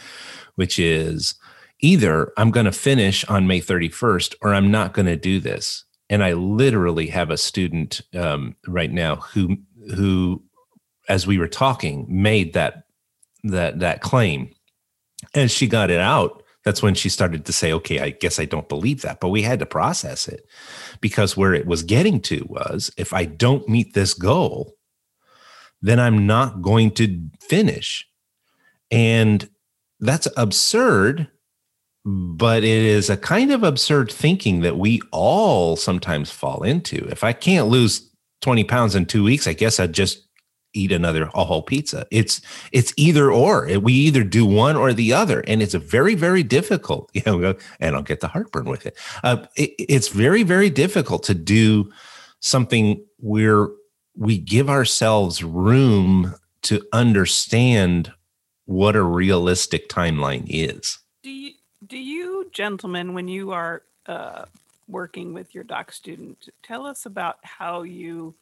which 0.55 0.79
is 0.79 1.35
either 1.79 2.33
I'm 2.37 2.51
going 2.51 2.65
to 2.65 2.71
finish 2.71 3.23
on 3.25 3.47
May 3.47 3.61
31st 3.61 4.35
or 4.41 4.53
I'm 4.53 4.71
not 4.71 4.93
going 4.93 5.05
to 5.05 5.15
do 5.15 5.39
this. 5.39 5.85
And 6.09 6.23
I 6.23 6.33
literally 6.33 7.07
have 7.07 7.29
a 7.29 7.37
student 7.37 8.01
um, 8.15 8.55
right 8.65 8.91
now 8.91 9.17
who 9.17 9.57
who, 9.95 10.43
as 11.09 11.27
we 11.27 11.37
were 11.37 11.47
talking, 11.47 12.05
made 12.09 12.53
that 12.53 12.83
that 13.43 13.79
that 13.79 14.01
claim. 14.01 14.49
As 15.33 15.51
she 15.51 15.67
got 15.67 15.89
it 15.89 15.99
out, 15.99 16.43
that's 16.63 16.83
when 16.83 16.95
she 16.95 17.09
started 17.09 17.45
to 17.45 17.53
say, 17.53 17.73
okay, 17.73 17.99
I 17.99 18.11
guess 18.11 18.39
I 18.39 18.45
don't 18.45 18.69
believe 18.69 19.01
that. 19.01 19.19
But 19.19 19.29
we 19.29 19.41
had 19.41 19.59
to 19.59 19.65
process 19.65 20.27
it 20.27 20.45
because 21.01 21.35
where 21.35 21.53
it 21.53 21.65
was 21.65 21.83
getting 21.83 22.21
to 22.21 22.45
was 22.47 22.91
if 22.97 23.13
I 23.13 23.25
don't 23.25 23.67
meet 23.67 23.93
this 23.93 24.13
goal, 24.13 24.76
then 25.81 25.99
I'm 25.99 26.25
not 26.25 26.61
going 26.61 26.91
to 26.91 27.29
finish. 27.39 28.07
And 28.91 29.49
that's 29.99 30.27
absurd, 30.37 31.27
but 32.05 32.63
it 32.63 32.83
is 32.83 33.09
a 33.09 33.17
kind 33.17 33.51
of 33.51 33.63
absurd 33.63 34.11
thinking 34.11 34.61
that 34.61 34.77
we 34.77 35.01
all 35.11 35.75
sometimes 35.75 36.31
fall 36.31 36.63
into. 36.63 37.07
If 37.09 37.23
I 37.23 37.33
can't 37.33 37.67
lose 37.67 38.09
20 38.41 38.63
pounds 38.63 38.95
in 38.95 39.05
two 39.05 39.23
weeks, 39.23 39.47
I 39.47 39.53
guess 39.53 39.79
I'd 39.79 39.93
just 39.93 40.27
eat 40.73 40.91
another 40.91 41.25
whole 41.25 41.63
pizza. 41.63 42.05
It's 42.11 42.41
it's 42.71 42.93
either 42.97 43.31
or. 43.31 43.67
We 43.79 43.93
either 43.93 44.23
do 44.23 44.45
one 44.45 44.75
or 44.75 44.93
the 44.93 45.13
other, 45.13 45.41
and 45.47 45.61
it's 45.61 45.73
a 45.73 45.79
very 45.79 46.15
very 46.15 46.43
difficult. 46.43 47.11
You 47.17 47.23
know, 47.25 47.55
and 47.79 47.95
I'll 47.95 48.03
get 48.03 48.19
the 48.19 48.27
heartburn 48.27 48.65
with 48.65 48.85
it. 48.85 48.95
Uh, 49.23 49.45
it 49.55 49.71
it's 49.79 50.09
very 50.09 50.43
very 50.43 50.69
difficult 50.69 51.23
to 51.23 51.33
do 51.33 51.91
something 52.39 53.03
where 53.17 53.69
we 54.17 54.37
give 54.37 54.69
ourselves 54.69 55.43
room 55.43 56.35
to 56.63 56.81
understand 56.91 58.11
what 58.65 58.95
a 58.95 59.03
realistic 59.03 59.87
timeline 59.87 60.45
is. 60.49 60.99
Do 61.23 61.29
you 61.29 61.53
Do 61.85 61.97
you 61.97 62.49
gentlemen, 62.51 63.13
when 63.13 63.27
you 63.27 63.51
are 63.51 63.83
uh, 64.07 64.45
working 64.87 65.33
with 65.33 65.53
your 65.53 65.63
doc 65.63 65.91
student, 65.91 66.49
tell 66.63 66.85
us 66.85 67.05
about 67.05 67.37
how 67.43 67.83
you 67.83 68.33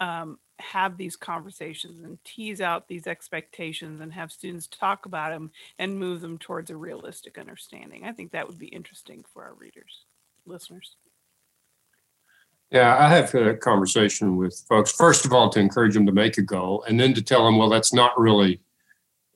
um, 0.00 0.38
have 0.58 0.96
these 0.96 1.16
conversations 1.16 2.04
and 2.04 2.22
tease 2.24 2.60
out 2.60 2.88
these 2.88 3.06
expectations 3.06 4.00
and 4.00 4.12
have 4.12 4.30
students 4.30 4.66
talk 4.66 5.06
about 5.06 5.30
them 5.30 5.50
and 5.78 5.98
move 5.98 6.20
them 6.20 6.38
towards 6.38 6.70
a 6.70 6.76
realistic 6.76 7.38
understanding. 7.38 8.04
I 8.04 8.12
think 8.12 8.32
that 8.32 8.46
would 8.46 8.58
be 8.58 8.66
interesting 8.66 9.24
for 9.32 9.44
our 9.44 9.54
readers, 9.54 10.04
listeners. 10.44 10.96
Yeah, 12.70 12.96
I 12.98 13.08
have 13.08 13.32
a 13.34 13.54
conversation 13.54 14.36
with 14.36 14.64
folks, 14.68 14.92
first 14.92 15.24
of 15.24 15.32
all, 15.32 15.48
to 15.50 15.60
encourage 15.60 15.94
them 15.94 16.06
to 16.06 16.12
make 16.12 16.36
a 16.36 16.42
goal, 16.42 16.84
and 16.88 16.98
then 16.98 17.14
to 17.14 17.22
tell 17.22 17.44
them, 17.44 17.58
well, 17.58 17.68
that's 17.68 17.92
not 17.92 18.18
really, 18.18 18.60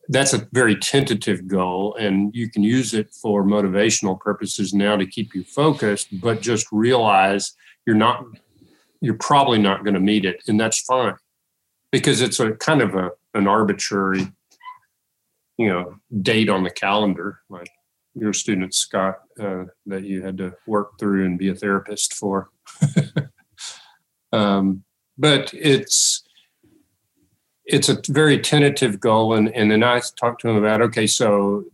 that's 0.08 0.34
a 0.34 0.48
very 0.52 0.74
tentative 0.76 1.46
goal, 1.46 1.94
and 1.94 2.34
you 2.34 2.50
can 2.50 2.64
use 2.64 2.92
it 2.92 3.12
for 3.12 3.44
motivational 3.44 4.18
purposes 4.18 4.74
now 4.74 4.96
to 4.96 5.06
keep 5.06 5.34
you 5.34 5.44
focused, 5.44 6.08
but 6.20 6.40
just 6.40 6.66
realize 6.72 7.52
you're 7.86 7.94
not, 7.96 8.24
you're 9.00 9.14
probably 9.14 9.58
not 9.58 9.84
going 9.84 9.94
to 9.94 10.00
meet 10.00 10.24
it, 10.24 10.42
and 10.48 10.58
that's 10.58 10.80
fine 10.80 11.14
because 11.92 12.20
it's 12.20 12.40
a 12.40 12.52
kind 12.52 12.82
of 12.82 12.94
a 12.94 13.10
an 13.34 13.46
arbitrary, 13.46 14.26
you 15.56 15.68
know, 15.68 15.96
date 16.22 16.48
on 16.48 16.64
the 16.64 16.70
calendar, 16.70 17.40
like 17.48 17.70
your 18.14 18.32
student 18.32 18.74
Scott 18.74 19.20
uh, 19.38 19.64
that 19.86 20.02
you 20.02 20.22
had 20.22 20.36
to 20.38 20.52
work 20.66 20.98
through 20.98 21.24
and 21.24 21.38
be 21.38 21.48
a 21.48 21.54
therapist 21.54 22.14
for. 22.14 22.50
um, 24.32 24.84
but 25.18 25.52
it's 25.54 26.22
it's 27.66 27.88
a 27.88 28.00
very 28.08 28.38
tentative 28.38 28.98
goal, 28.98 29.34
and 29.34 29.54
and 29.54 29.70
then 29.70 29.84
I 29.84 30.00
talked 30.18 30.40
to 30.42 30.48
him 30.48 30.56
about 30.56 30.82
okay, 30.82 31.06
so 31.06 31.64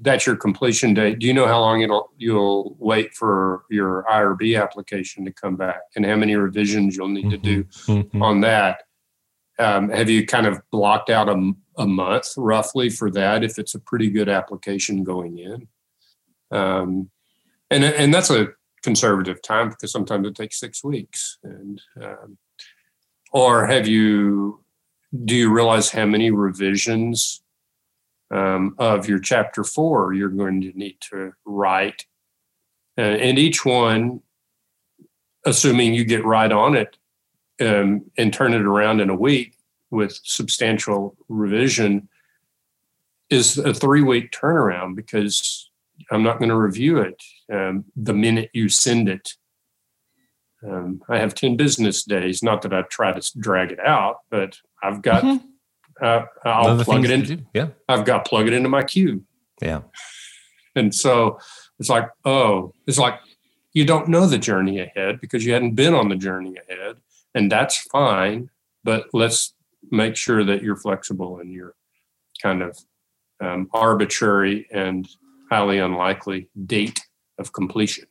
that's 0.00 0.26
your 0.26 0.36
completion 0.36 0.94
date. 0.94 1.18
Do 1.18 1.26
you 1.26 1.34
know 1.34 1.46
how 1.46 1.60
long 1.60 1.82
it'll 1.82 2.10
you'll 2.16 2.76
wait 2.78 3.14
for 3.14 3.64
your 3.70 4.04
IRB 4.10 4.60
application 4.60 5.24
to 5.26 5.32
come 5.32 5.56
back, 5.56 5.82
and 5.94 6.06
how 6.06 6.16
many 6.16 6.36
revisions 6.36 6.96
you'll 6.96 7.08
need 7.08 7.26
mm-hmm. 7.26 7.30
to 7.30 7.36
do 7.38 7.64
mm-hmm. 7.64 8.22
on 8.22 8.40
that? 8.40 8.84
Um, 9.58 9.90
have 9.90 10.08
you 10.08 10.26
kind 10.26 10.46
of 10.46 10.60
blocked 10.70 11.10
out 11.10 11.28
a, 11.28 11.52
a 11.76 11.86
month 11.86 12.28
roughly 12.36 12.88
for 12.88 13.10
that 13.10 13.44
if 13.44 13.58
it's 13.58 13.74
a 13.74 13.80
pretty 13.80 14.10
good 14.10 14.28
application 14.28 15.04
going 15.04 15.38
in? 15.38 15.68
Um, 16.50 17.10
and 17.70 17.84
and 17.84 18.12
that's 18.12 18.30
a 18.30 18.48
conservative 18.82 19.40
time 19.42 19.70
because 19.70 19.92
sometimes 19.92 20.26
it 20.26 20.34
takes 20.34 20.58
six 20.58 20.82
weeks. 20.82 21.38
And 21.42 21.80
um, 22.00 22.38
or 23.32 23.66
have 23.66 23.86
you? 23.86 24.60
Do 25.24 25.34
you 25.34 25.52
realize 25.52 25.90
how 25.90 26.06
many 26.06 26.30
revisions 26.30 27.42
um, 28.30 28.74
of 28.78 29.06
your 29.06 29.18
chapter 29.18 29.62
four 29.62 30.14
you're 30.14 30.30
going 30.30 30.62
to 30.62 30.72
need 30.72 30.96
to 31.10 31.32
write? 31.44 32.06
Uh, 32.96 33.02
and 33.02 33.38
each 33.38 33.64
one, 33.64 34.22
assuming 35.44 35.92
you 35.92 36.04
get 36.04 36.24
right 36.24 36.50
on 36.50 36.74
it 36.76 36.96
um, 37.60 38.10
and 38.16 38.32
turn 38.32 38.54
it 38.54 38.62
around 38.62 39.00
in 39.00 39.10
a 39.10 39.14
week 39.14 39.56
with 39.90 40.18
substantial 40.22 41.14
revision, 41.28 42.08
is 43.28 43.58
a 43.58 43.74
three 43.74 44.02
week 44.02 44.30
turnaround 44.30 44.94
because 44.96 45.70
I'm 46.10 46.22
not 46.22 46.38
going 46.38 46.50
to 46.50 46.56
review 46.56 46.98
it 46.98 47.22
um, 47.52 47.84
the 47.94 48.14
minute 48.14 48.50
you 48.52 48.68
send 48.68 49.08
it. 49.08 49.34
Um, 50.66 51.02
I 51.08 51.18
have 51.18 51.34
10 51.34 51.56
business 51.56 52.04
days. 52.04 52.42
Not 52.42 52.62
that 52.62 52.72
I 52.72 52.82
try 52.82 53.12
to 53.12 53.38
drag 53.38 53.72
it 53.72 53.80
out, 53.80 54.18
but 54.30 54.58
I've 54.82 55.02
got, 55.02 55.22
mm-hmm. 55.22 56.04
uh, 56.04 56.24
I'll 56.44 56.82
plug 56.84 57.04
it 57.04 57.10
in. 57.10 57.46
Yeah. 57.52 57.68
I've 57.88 58.04
got 58.04 58.24
plug 58.24 58.46
it 58.46 58.52
into 58.52 58.68
my 58.68 58.82
queue. 58.82 59.24
Yeah. 59.60 59.82
And 60.74 60.94
so 60.94 61.38
it's 61.78 61.88
like, 61.88 62.08
oh, 62.24 62.72
it's 62.86 62.98
like 62.98 63.20
you 63.74 63.84
don't 63.84 64.08
know 64.08 64.26
the 64.26 64.38
journey 64.38 64.80
ahead 64.80 65.20
because 65.20 65.44
you 65.44 65.52
hadn't 65.52 65.74
been 65.74 65.94
on 65.94 66.08
the 66.08 66.16
journey 66.16 66.56
ahead. 66.68 66.96
And 67.34 67.50
that's 67.50 67.82
fine. 67.92 68.50
But 68.84 69.06
let's 69.12 69.54
make 69.90 70.16
sure 70.16 70.44
that 70.44 70.62
you're 70.62 70.76
flexible 70.76 71.38
and 71.38 71.52
you're 71.52 71.74
kind 72.42 72.62
of 72.62 72.78
um, 73.40 73.68
arbitrary 73.72 74.66
and 74.70 75.08
highly 75.50 75.78
unlikely 75.78 76.48
date 76.66 77.00
of 77.38 77.52
completion. 77.52 78.06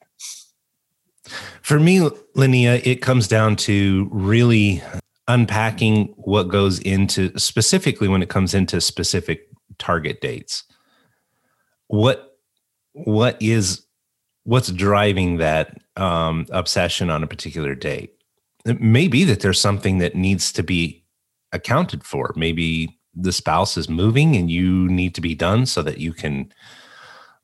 For 1.62 1.80
me, 1.80 2.00
Linnea, 2.36 2.86
it 2.86 3.02
comes 3.02 3.28
down 3.28 3.56
to 3.58 4.10
really 4.12 4.82
unpacking 5.28 6.14
what 6.18 6.48
goes 6.48 6.80
into 6.80 7.38
specifically 7.38 8.08
when 8.08 8.24
it 8.24 8.30
comes 8.30 8.54
into 8.54 8.82
specific 8.82 9.48
target 9.78 10.20
dates. 10.22 10.64
What 11.88 12.38
what 12.94 13.42
is 13.42 13.86
what's 14.44 14.72
driving 14.72 15.38
that 15.38 15.78
um, 15.96 16.48
obsession 16.52 17.10
on 17.10 17.24
a 17.24 17.28
particular 17.28 17.76
date? 17.76 18.14
It 18.66 18.82
may 18.82 19.08
be 19.08 19.24
that 19.26 19.42
there's 19.42 19.62
something 19.62 20.00
that 20.00 20.16
needs 20.16 20.52
to 20.54 20.64
be 20.64 21.04
accounted 21.52 22.04
for. 22.04 22.34
Maybe 22.36 23.00
the 23.14 23.32
spouse 23.32 23.78
is 23.78 23.90
moving 23.90 24.36
and 24.36 24.50
you 24.50 24.88
need 24.90 25.16
to 25.16 25.22
be 25.22 25.36
done 25.36 25.66
so 25.66 25.82
that 25.84 26.00
you 26.00 26.14
can 26.14 26.52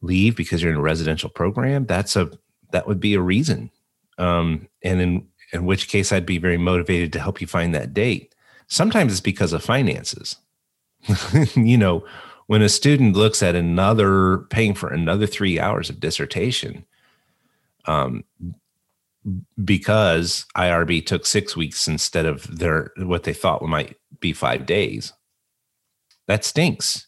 leave 0.01 0.36
because 0.36 0.62
you're 0.62 0.72
in 0.72 0.77
a 0.77 0.82
residential 0.82 1.30
program, 1.30 1.86
that's 1.86 2.16
a 2.16 2.32
that 2.72 2.88
would 2.88 3.00
be 3.00 3.13
a 3.13 3.22
reason. 3.22 3.72
Um, 4.18 4.68
and 4.84 5.01
in 5.01 5.27
in 5.54 5.66
which 5.66 5.88
case, 5.88 6.12
I'd 6.12 6.25
be 6.25 6.38
very 6.38 6.58
motivated 6.58 7.13
to 7.13 7.20
help 7.20 7.39
you 7.39 7.48
find 7.48 7.74
that 7.74 7.94
date. 7.94 8.36
Sometimes 8.68 9.13
it's 9.13 9.22
because 9.22 9.54
of 9.54 9.63
finances. 9.63 10.36
you 11.56 11.77
know, 11.77 12.06
when 12.48 12.62
a 12.62 12.70
student 12.70 13.16
looks 13.16 13.42
at 13.42 13.56
another 13.56 14.39
paying 14.50 14.74
for 14.74 14.89
another 14.89 15.25
three 15.25 15.60
hours 15.60 15.89
of 15.89 16.00
dissertation, 16.00 16.86
um, 17.86 18.24
because 19.63 20.46
IRB 20.56 21.06
took 21.06 21.25
six 21.25 21.56
weeks 21.56 21.88
instead 21.88 22.25
of 22.25 22.58
their 22.58 22.92
what 22.98 23.24
they 23.24 23.34
thought 23.34 23.62
might 23.63 23.98
be 24.20 24.34
five 24.34 24.66
days, 24.66 25.13
that 26.27 26.44
stinks, 26.44 27.08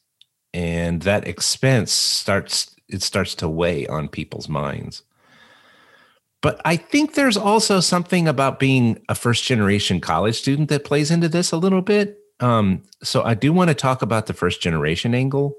and 0.54 1.02
that 1.04 1.28
expense 1.28 1.92
starts 1.92 2.76
it 2.90 3.02
starts 3.04 3.36
to 3.36 3.50
weigh 3.50 3.88
on 3.88 4.08
people's 4.08 4.50
minds. 4.50 5.04
But 6.42 6.62
I 6.64 6.78
think 6.78 7.14
there's 7.14 7.38
also 7.38 7.80
something 7.80 8.28
about 8.28 8.60
being 8.60 9.04
a 9.10 9.16
first 9.16 9.44
generation 9.44 10.00
college 10.00 10.38
student 10.38 10.70
that 10.70 10.86
plays 10.86 11.12
into 11.12 11.28
this 11.28 11.52
a 11.52 11.58
little 11.58 11.82
bit. 11.82 12.18
Um, 12.40 12.84
so 13.04 13.24
I 13.24 13.34
do 13.34 13.52
want 13.52 13.70
to 13.70 13.74
talk 13.74 14.02
about 14.02 14.28
the 14.28 14.34
first 14.34 14.62
generation 14.62 15.14
angle 15.14 15.56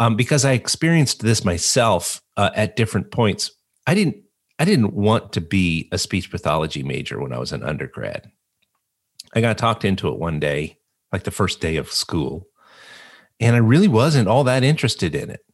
um, 0.00 0.16
because 0.16 0.44
I 0.44 0.52
experienced 0.52 1.22
this 1.22 1.44
myself 1.44 2.20
uh, 2.36 2.50
at 2.54 2.76
different 2.76 3.10
points. 3.10 3.52
I 3.86 3.94
didn't 3.94 4.16
I 4.58 4.64
didn't 4.64 4.94
want 4.94 5.32
to 5.34 5.40
be 5.40 5.88
a 5.92 5.98
speech 5.98 6.30
pathology 6.30 6.82
major 6.82 7.20
when 7.20 7.32
I 7.32 7.38
was 7.38 7.52
an 7.52 7.62
undergrad. 7.62 8.30
I 9.34 9.42
got 9.42 9.58
talked 9.58 9.84
into 9.84 10.08
it 10.08 10.18
one 10.18 10.40
day, 10.40 10.78
like 11.12 11.24
the 11.24 11.30
first 11.30 11.60
day 11.60 11.76
of 11.76 11.92
school, 11.92 12.48
and 13.38 13.54
I 13.54 13.58
really 13.58 13.88
wasn't 13.88 14.28
all 14.28 14.44
that 14.44 14.64
interested 14.64 15.14
in 15.14 15.30
it. 15.30 15.45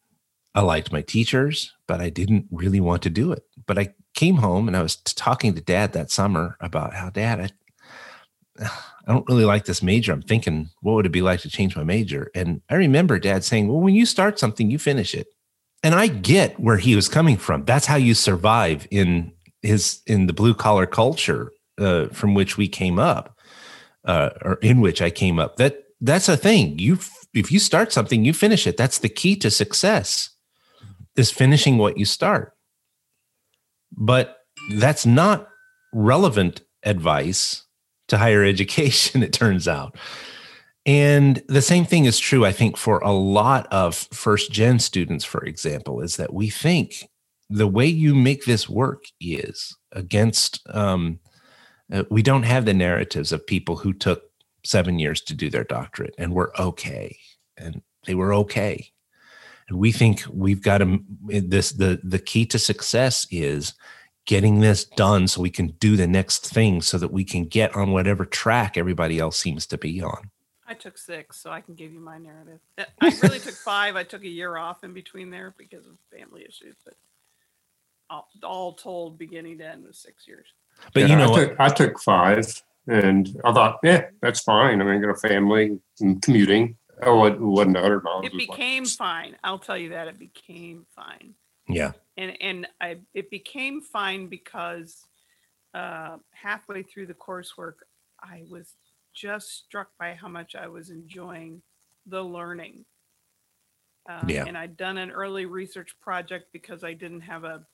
I 0.54 0.61
liked 0.61 0.92
my 0.92 1.02
teachers, 1.02 1.73
but 1.87 2.00
I 2.00 2.11
didn't 2.11 2.47
really 2.50 2.80
want 2.80 3.02
to 3.02 3.11
do 3.11 3.32
it. 3.32 3.44
But 3.66 3.78
I 3.78 3.94
came 4.14 4.37
home 4.37 4.68
and 4.68 4.76
I 4.76 4.82
was 4.82 4.97
talking 4.97 5.54
to 5.54 5.61
dad 5.61 5.92
that 5.94 6.11
summer 6.11 6.56
about 6.61 6.94
how 6.94 7.11
dad, 7.11 7.52
I, 8.61 8.64
I 9.06 9.12
don't 9.12 9.28
really 9.28 9.44
like 9.44 9.64
this 9.64 9.82
major. 9.82 10.12
I'm 10.12 10.23
thinking, 10.23 10.71
what 10.80 10.92
would 10.92 11.06
it 11.06 11.12
be 11.12 11.23
like 11.23 11.40
to 11.40 11.50
change 11.50 11.75
my 11.75 11.85
major? 11.85 12.30
And 12.35 12.61
I 12.68 12.75
remember 12.75 13.18
dad 13.18 13.44
saying, 13.44 13.68
well, 13.68 13.80
when 13.80 13.94
you 13.94 14.06
start 14.06 14.38
something, 14.38 14.71
you 14.71 14.78
finish 14.78 15.14
it. 15.14 15.28
And 15.82 15.94
I 15.94 16.06
get 16.06 16.61
where 16.61 16.76
he 16.76 16.94
was 16.94 17.09
coming 17.09 17.37
from. 17.37 17.64
That's 17.64 17.87
how 17.87 17.97
you 17.97 18.14
survive 18.14 18.87
in 18.90 19.32
his, 19.62 20.00
in 20.06 20.26
the 20.26 20.32
blue 20.32 20.54
collar 20.54 20.87
culture 20.87 21.50
uh, 21.78 22.06
from 22.09 22.35
which 22.35 22.56
we 22.56 22.68
came 22.68 22.99
up, 22.99 23.37
uh, 24.04 24.30
or 24.42 24.54
in 24.54 24.80
which 24.80 25.02
I 25.02 25.11
came 25.11 25.40
up. 25.40 25.56
That 25.56 25.82
that's 26.00 26.28
a 26.28 26.37
thing. 26.37 26.78
You, 26.78 26.99
if 27.35 27.50
you 27.50 27.59
start 27.59 27.92
something, 27.92 28.25
you 28.25 28.32
finish 28.32 28.66
it. 28.66 28.76
That's 28.76 28.99
the 28.99 29.09
key 29.09 29.35
to 29.37 29.50
success 29.50 30.31
is 31.16 31.31
finishing 31.31 31.78
what 31.78 31.99
you 31.99 32.04
start. 32.04 32.52
But 33.97 34.38
that's 34.76 35.04
not 35.04 35.49
relevant 35.92 36.62
advice 36.85 37.64
to 38.09 38.19
higher 38.19 38.45
education, 38.54 39.23
it 39.23 39.33
turns 39.33 39.69
out. 39.69 39.97
And 40.85 41.42
the 41.47 41.62
same 41.62 41.85
thing 41.85 42.07
is 42.07 42.19
true, 42.19 42.45
I 42.45 42.52
think, 42.52 42.76
for 42.76 42.99
a 42.99 43.12
lot 43.12 43.69
of 43.71 43.95
first 43.95 44.50
gen 44.50 44.81
students, 44.81 45.25
for 45.25 45.45
example, 45.45 46.00
is 46.00 46.16
that 46.16 46.33
we 46.33 46.50
think 46.50 47.09
the 47.49 47.69
way 47.69 47.87
you 47.87 48.14
make 48.14 48.45
this 48.45 48.69
work 48.69 49.04
is 49.21 49.76
against, 49.92 50.61
um, 50.71 51.21
uh, 51.92 52.02
we 52.11 52.23
don't 52.23 52.42
have 52.45 52.64
the 52.64 52.75
narratives 52.75 53.31
of 53.31 53.47
people 53.47 53.76
who 53.76 53.92
took 53.92 54.25
seven 54.64 54.99
years 54.99 55.21
to 55.21 55.35
do 55.35 55.50
their 55.50 55.64
doctorate 55.64 56.14
and 56.19 56.33
were 56.33 56.52
okay. 56.61 57.16
And 57.57 57.83
they 58.07 58.14
were 58.16 58.35
okay 58.35 58.91
we 59.72 59.92
think 59.92 60.22
we've 60.30 60.62
got 60.62 60.78
to 60.78 61.00
this 61.26 61.72
the 61.72 62.00
the 62.02 62.18
key 62.18 62.46
to 62.46 62.58
success 62.58 63.26
is 63.30 63.74
getting 64.24 64.60
this 64.60 64.84
done 64.84 65.26
so 65.26 65.40
we 65.42 65.50
can 65.50 65.68
do 65.80 65.96
the 65.96 66.06
next 66.06 66.48
thing 66.48 66.80
so 66.80 66.96
that 66.98 67.12
we 67.12 67.24
can 67.24 67.44
get 67.44 67.74
on 67.74 67.90
whatever 67.90 68.24
track 68.24 68.76
everybody 68.76 69.18
else 69.18 69.38
seems 69.38 69.66
to 69.66 69.76
be 69.76 70.00
on 70.00 70.30
I 70.72 70.74
took 70.74 70.96
six, 70.96 71.38
so 71.38 71.50
I 71.50 71.60
can 71.60 71.74
give 71.74 71.92
you 71.92 72.00
my 72.00 72.16
narrative. 72.16 72.58
Uh, 72.78 72.84
I 73.02 73.12
really 73.22 73.40
took 73.40 73.54
five. 73.64 73.94
I 73.94 74.04
took 74.04 74.22
a 74.22 74.28
year 74.28 74.56
off 74.56 74.84
in 74.84 74.94
between 74.94 75.28
there 75.28 75.54
because 75.58 75.86
of 75.86 75.98
family 76.10 76.46
issues, 76.48 76.76
but 76.82 76.94
all, 78.08 78.28
all 78.42 78.72
told, 78.72 79.18
beginning 79.18 79.58
to 79.58 79.66
end 79.66 79.84
was 79.84 79.98
six 79.98 80.26
years. 80.26 80.46
But 80.94 81.00
Yeah, 81.02 81.06
you 81.08 81.16
know 81.16 81.34
I 81.34 81.44
took, 81.44 81.60
I 81.60 81.68
took 81.68 82.00
five, 82.00 82.62
and 82.86 83.38
I 83.44 83.52
thought, 83.52 83.80
yeah, 83.82 84.06
that's 84.22 84.40
fine. 84.40 84.80
I 84.80 84.84
mean, 84.84 84.96
I 84.96 84.98
got 84.98 85.10
a 85.10 85.28
family 85.28 85.78
and 86.00 86.22
commuting. 86.22 86.78
Oh, 87.04 87.25
it 87.25 87.40
wasn't 87.40 87.76
a 87.76 87.80
hundred 87.80 88.04
miles. 88.04 88.25
It 88.26 88.32
was 88.32 88.47
like- 88.49 88.56
became 88.59 88.85
fine. 88.87 89.37
I'll 89.44 89.59
tell 89.59 89.76
you 89.76 89.90
that 89.90 90.09
it 90.09 90.18
became 90.18 90.87
fine. 90.94 91.35
Yeah. 91.68 91.92
and 92.16 92.37
and 92.40 92.66
I 92.80 92.99
it 93.14 93.30
became 93.30 93.80
fine 93.80 94.26
because 94.26 95.06
uh, 95.75 96.18
halfway 96.32 96.82
through 96.82 97.06
the 97.06 97.14
coursework, 97.14 97.75
I 98.21 98.42
was 98.50 98.75
just 99.14 99.64
struck 99.64 99.88
by 99.99 100.14
how 100.14 100.28
much 100.28 100.54
I 100.54 100.68
was 100.68 100.90
enjoying 100.90 101.62
the 102.06 102.23
learning. 102.23 102.85
Um, 104.09 104.28
Yeah. 104.28 104.44
And 104.47 104.59
I'd 104.59 104.76
done 104.76 104.99
an 104.99 105.11
early 105.11 105.47
research 105.47 105.94
project 106.00 106.47
because 106.52 106.82
I 106.85 106.92
didn't 106.92 107.21
have 107.23 107.44
a, 107.44 107.64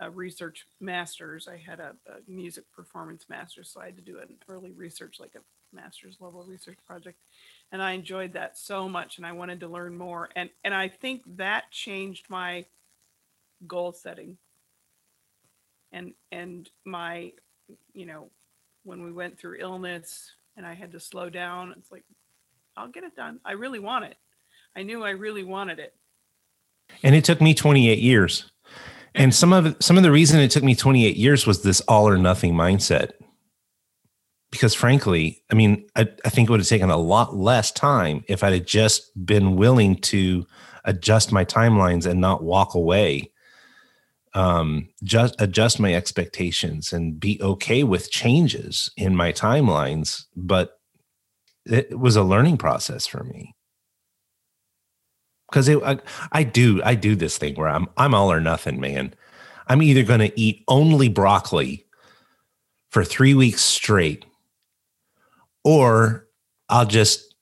a 0.00 0.10
research 0.10 0.66
master's. 0.80 1.46
I 1.48 1.56
had 1.56 1.80
a, 1.80 1.94
a 2.08 2.16
music 2.28 2.64
performance 2.74 3.26
master's, 3.28 3.70
so 3.70 3.80
I 3.80 3.86
had 3.86 3.96
to 3.96 4.02
do 4.02 4.18
an 4.18 4.36
early 4.48 4.72
research, 4.72 5.18
like 5.20 5.34
a 5.36 5.74
master's 5.74 6.16
level 6.20 6.44
research 6.44 6.78
project. 6.86 7.18
And 7.72 7.82
I 7.82 7.92
enjoyed 7.92 8.34
that 8.34 8.56
so 8.56 8.88
much, 8.88 9.16
and 9.16 9.26
I 9.26 9.32
wanted 9.32 9.60
to 9.60 9.68
learn 9.68 9.96
more. 9.96 10.28
And 10.36 10.50
and 10.62 10.74
I 10.74 10.88
think 10.88 11.22
that 11.36 11.70
changed 11.70 12.26
my 12.28 12.66
goal 13.66 13.92
setting 13.92 14.36
and 15.92 16.12
and 16.32 16.68
my 16.84 17.32
you 17.94 18.04
know 18.04 18.28
when 18.82 19.02
we 19.02 19.12
went 19.12 19.38
through 19.38 19.56
illness 19.58 20.32
and 20.56 20.66
i 20.66 20.74
had 20.74 20.92
to 20.92 21.00
slow 21.00 21.30
down 21.30 21.72
it's 21.78 21.90
like 21.90 22.04
i'll 22.76 22.88
get 22.88 23.04
it 23.04 23.16
done 23.16 23.40
i 23.44 23.52
really 23.52 23.78
want 23.78 24.04
it 24.04 24.16
i 24.76 24.82
knew 24.82 25.02
i 25.02 25.10
really 25.10 25.44
wanted 25.44 25.78
it 25.78 25.94
And 27.02 27.14
it 27.14 27.24
took 27.24 27.40
me 27.40 27.54
28 27.54 27.98
years. 27.98 28.50
And 29.14 29.34
some 29.34 29.52
of 29.52 29.76
some 29.80 29.96
of 29.96 30.02
the 30.02 30.10
reason 30.10 30.40
it 30.40 30.50
took 30.50 30.64
me 30.64 30.74
28 30.74 31.16
years 31.16 31.46
was 31.46 31.62
this 31.62 31.80
all 31.82 32.08
or 32.08 32.18
nothing 32.18 32.54
mindset. 32.54 33.12
Because 34.54 34.72
frankly, 34.72 35.42
I 35.50 35.56
mean, 35.56 35.84
I, 35.96 36.06
I 36.24 36.28
think 36.28 36.48
it 36.48 36.52
would 36.52 36.60
have 36.60 36.68
taken 36.68 36.88
a 36.88 36.96
lot 36.96 37.34
less 37.34 37.72
time 37.72 38.22
if 38.28 38.44
I 38.44 38.52
had 38.52 38.68
just 38.68 39.10
been 39.26 39.56
willing 39.56 39.96
to 39.96 40.46
adjust 40.84 41.32
my 41.32 41.44
timelines 41.44 42.06
and 42.06 42.20
not 42.20 42.44
walk 42.44 42.74
away. 42.74 43.32
Um, 44.32 44.90
just 45.02 45.34
adjust 45.40 45.80
my 45.80 45.92
expectations 45.92 46.92
and 46.92 47.18
be 47.18 47.40
okay 47.42 47.82
with 47.82 48.12
changes 48.12 48.92
in 48.96 49.16
my 49.16 49.32
timelines. 49.32 50.26
But 50.36 50.78
it 51.66 51.98
was 51.98 52.14
a 52.14 52.22
learning 52.22 52.58
process 52.58 53.08
for 53.08 53.24
me 53.24 53.56
because 55.50 55.68
I, 55.68 55.98
I 56.30 56.44
do 56.44 56.80
I 56.84 56.94
do 56.94 57.16
this 57.16 57.38
thing 57.38 57.54
where 57.54 57.68
I'm 57.68 57.88
I'm 57.96 58.14
all 58.14 58.30
or 58.30 58.40
nothing, 58.40 58.78
man. 58.78 59.14
I'm 59.66 59.82
either 59.82 60.04
going 60.04 60.20
to 60.20 60.40
eat 60.40 60.62
only 60.68 61.08
broccoli 61.08 61.86
for 62.92 63.02
three 63.02 63.34
weeks 63.34 63.62
straight, 63.62 64.24
or 65.64 66.28
I'll 66.68 66.86
just 66.86 67.34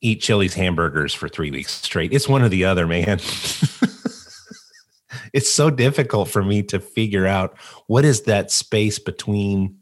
eat 0.00 0.20
Chili's 0.20 0.54
hamburgers 0.54 1.12
for 1.12 1.28
three 1.28 1.50
weeks 1.50 1.74
straight. 1.74 2.12
It's 2.12 2.28
one 2.28 2.42
or 2.42 2.48
the 2.48 2.64
other, 2.64 2.86
man. 2.86 3.18
it's 5.32 5.50
so 5.50 5.70
difficult 5.70 6.28
for 6.28 6.42
me 6.42 6.62
to 6.64 6.78
figure 6.78 7.26
out 7.26 7.56
what 7.86 8.04
is 8.04 8.22
that 8.22 8.50
space 8.50 8.98
between 8.98 9.78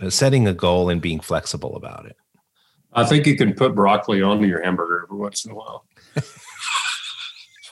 uh, 0.00 0.10
setting 0.10 0.48
a 0.48 0.54
goal 0.54 0.88
and 0.88 1.02
being 1.02 1.20
flexible 1.20 1.76
about 1.76 2.06
it. 2.06 2.16
I 2.92 3.04
think 3.04 3.26
you 3.26 3.36
can 3.36 3.54
put 3.54 3.74
broccoli 3.74 4.22
on 4.22 4.42
your 4.42 4.62
hamburger 4.62 5.04
every 5.04 5.18
once 5.18 5.44
in 5.44 5.52
a 5.52 5.54
while. 5.54 5.84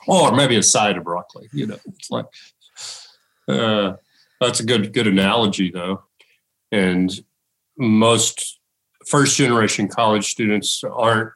or 0.07 0.35
maybe 0.35 0.57
a 0.57 0.63
side 0.63 0.97
of 0.97 1.05
broccoli, 1.05 1.49
you 1.53 1.67
know. 1.67 1.79
It's 1.87 2.11
like 2.11 2.27
uh, 3.49 3.95
that's 4.41 4.61
a 4.61 4.65
good 4.65 4.93
good 4.93 5.07
analogy 5.07 5.71
though. 5.71 6.05
And 6.71 7.11
most 7.77 8.58
first 9.09 9.37
generation 9.37 9.89
college 9.89 10.31
students 10.31 10.83
aren't 10.85 11.33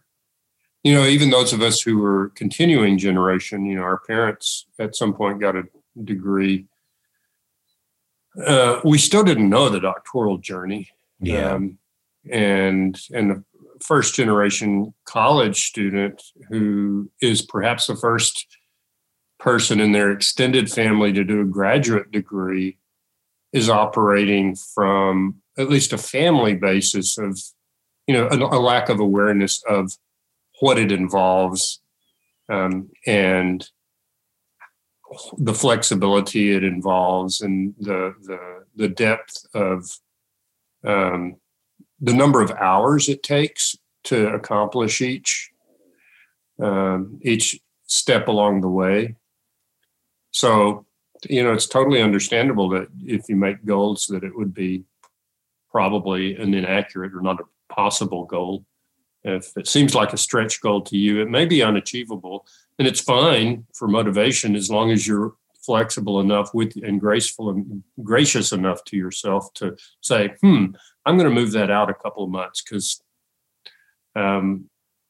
you 0.82 0.94
know, 0.94 1.04
even 1.04 1.30
those 1.30 1.52
of 1.52 1.62
us 1.62 1.80
who 1.80 1.98
were 1.98 2.30
continuing 2.30 2.98
generation, 2.98 3.64
you 3.64 3.76
know, 3.76 3.82
our 3.82 4.00
parents 4.00 4.66
at 4.78 4.96
some 4.96 5.14
point 5.14 5.40
got 5.40 5.54
a 5.54 5.64
degree. 6.02 6.66
Uh, 8.44 8.80
we 8.84 8.98
still 8.98 9.22
didn't 9.22 9.48
know 9.48 9.68
the 9.68 9.80
doctoral 9.80 10.38
journey. 10.38 10.90
Um, 11.52 11.78
and 12.30 12.98
and 13.12 13.30
the 13.30 13.44
first 13.80 14.14
generation 14.14 14.94
college 15.04 15.66
student 15.66 16.22
who 16.48 17.10
is 17.20 17.42
perhaps 17.42 17.86
the 17.86 17.96
first 17.96 18.46
person 19.38 19.80
in 19.80 19.92
their 19.92 20.12
extended 20.12 20.70
family 20.70 21.12
to 21.12 21.24
do 21.24 21.40
a 21.40 21.44
graduate 21.44 22.10
degree 22.12 22.78
is 23.52 23.68
operating 23.68 24.54
from 24.54 25.42
at 25.58 25.68
least 25.68 25.92
a 25.92 25.98
family 25.98 26.54
basis 26.54 27.18
of 27.18 27.38
you 28.06 28.14
know 28.14 28.28
a, 28.28 28.36
a 28.36 28.60
lack 28.60 28.88
of 28.88 29.00
awareness 29.00 29.62
of 29.68 29.96
what 30.60 30.78
it 30.78 30.92
involves 30.92 31.80
um, 32.48 32.90
and 33.06 33.68
the 35.38 35.54
flexibility 35.54 36.52
it 36.52 36.64
involves 36.64 37.42
and 37.42 37.74
the 37.78 38.14
the 38.22 38.64
the 38.76 38.88
depth 38.88 39.46
of 39.54 39.98
um, 40.84 41.36
the 42.00 42.14
number 42.14 42.40
of 42.40 42.50
hours 42.52 43.08
it 43.08 43.22
takes 43.22 43.76
to 44.04 44.28
accomplish 44.28 45.00
each 45.00 45.50
um, 46.60 47.20
each 47.22 47.60
step 47.86 48.28
along 48.28 48.60
the 48.60 48.68
way. 48.68 49.16
So, 50.30 50.86
you 51.28 51.42
know, 51.42 51.52
it's 51.52 51.66
totally 51.66 52.02
understandable 52.02 52.68
that 52.70 52.88
if 53.04 53.28
you 53.28 53.36
make 53.36 53.64
goals, 53.64 54.06
that 54.06 54.24
it 54.24 54.34
would 54.34 54.54
be 54.54 54.84
probably 55.70 56.36
an 56.36 56.54
inaccurate 56.54 57.14
or 57.14 57.20
not 57.20 57.40
a 57.40 57.44
possible 57.72 58.24
goal. 58.24 58.64
If 59.24 59.52
it 59.56 59.68
seems 59.68 59.94
like 59.94 60.12
a 60.12 60.16
stretch 60.16 60.60
goal 60.60 60.82
to 60.82 60.96
you, 60.96 61.20
it 61.20 61.30
may 61.30 61.46
be 61.46 61.62
unachievable, 61.62 62.46
and 62.78 62.88
it's 62.88 63.00
fine 63.00 63.66
for 63.74 63.86
motivation 63.86 64.56
as 64.56 64.70
long 64.70 64.90
as 64.90 65.06
you're 65.06 65.34
flexible 65.64 66.18
enough 66.20 66.52
with 66.52 66.74
and 66.82 67.00
graceful 67.00 67.50
and 67.50 67.84
gracious 68.02 68.50
enough 68.50 68.82
to 68.84 68.96
yourself 68.96 69.52
to 69.54 69.76
say, 70.00 70.34
"Hmm, 70.40 70.66
I'm 71.06 71.16
going 71.16 71.28
to 71.28 71.34
move 71.34 71.52
that 71.52 71.70
out 71.70 71.88
a 71.88 71.94
couple 71.94 72.24
of 72.24 72.30
months 72.30 72.62
because 72.62 73.00
um, 74.16 74.68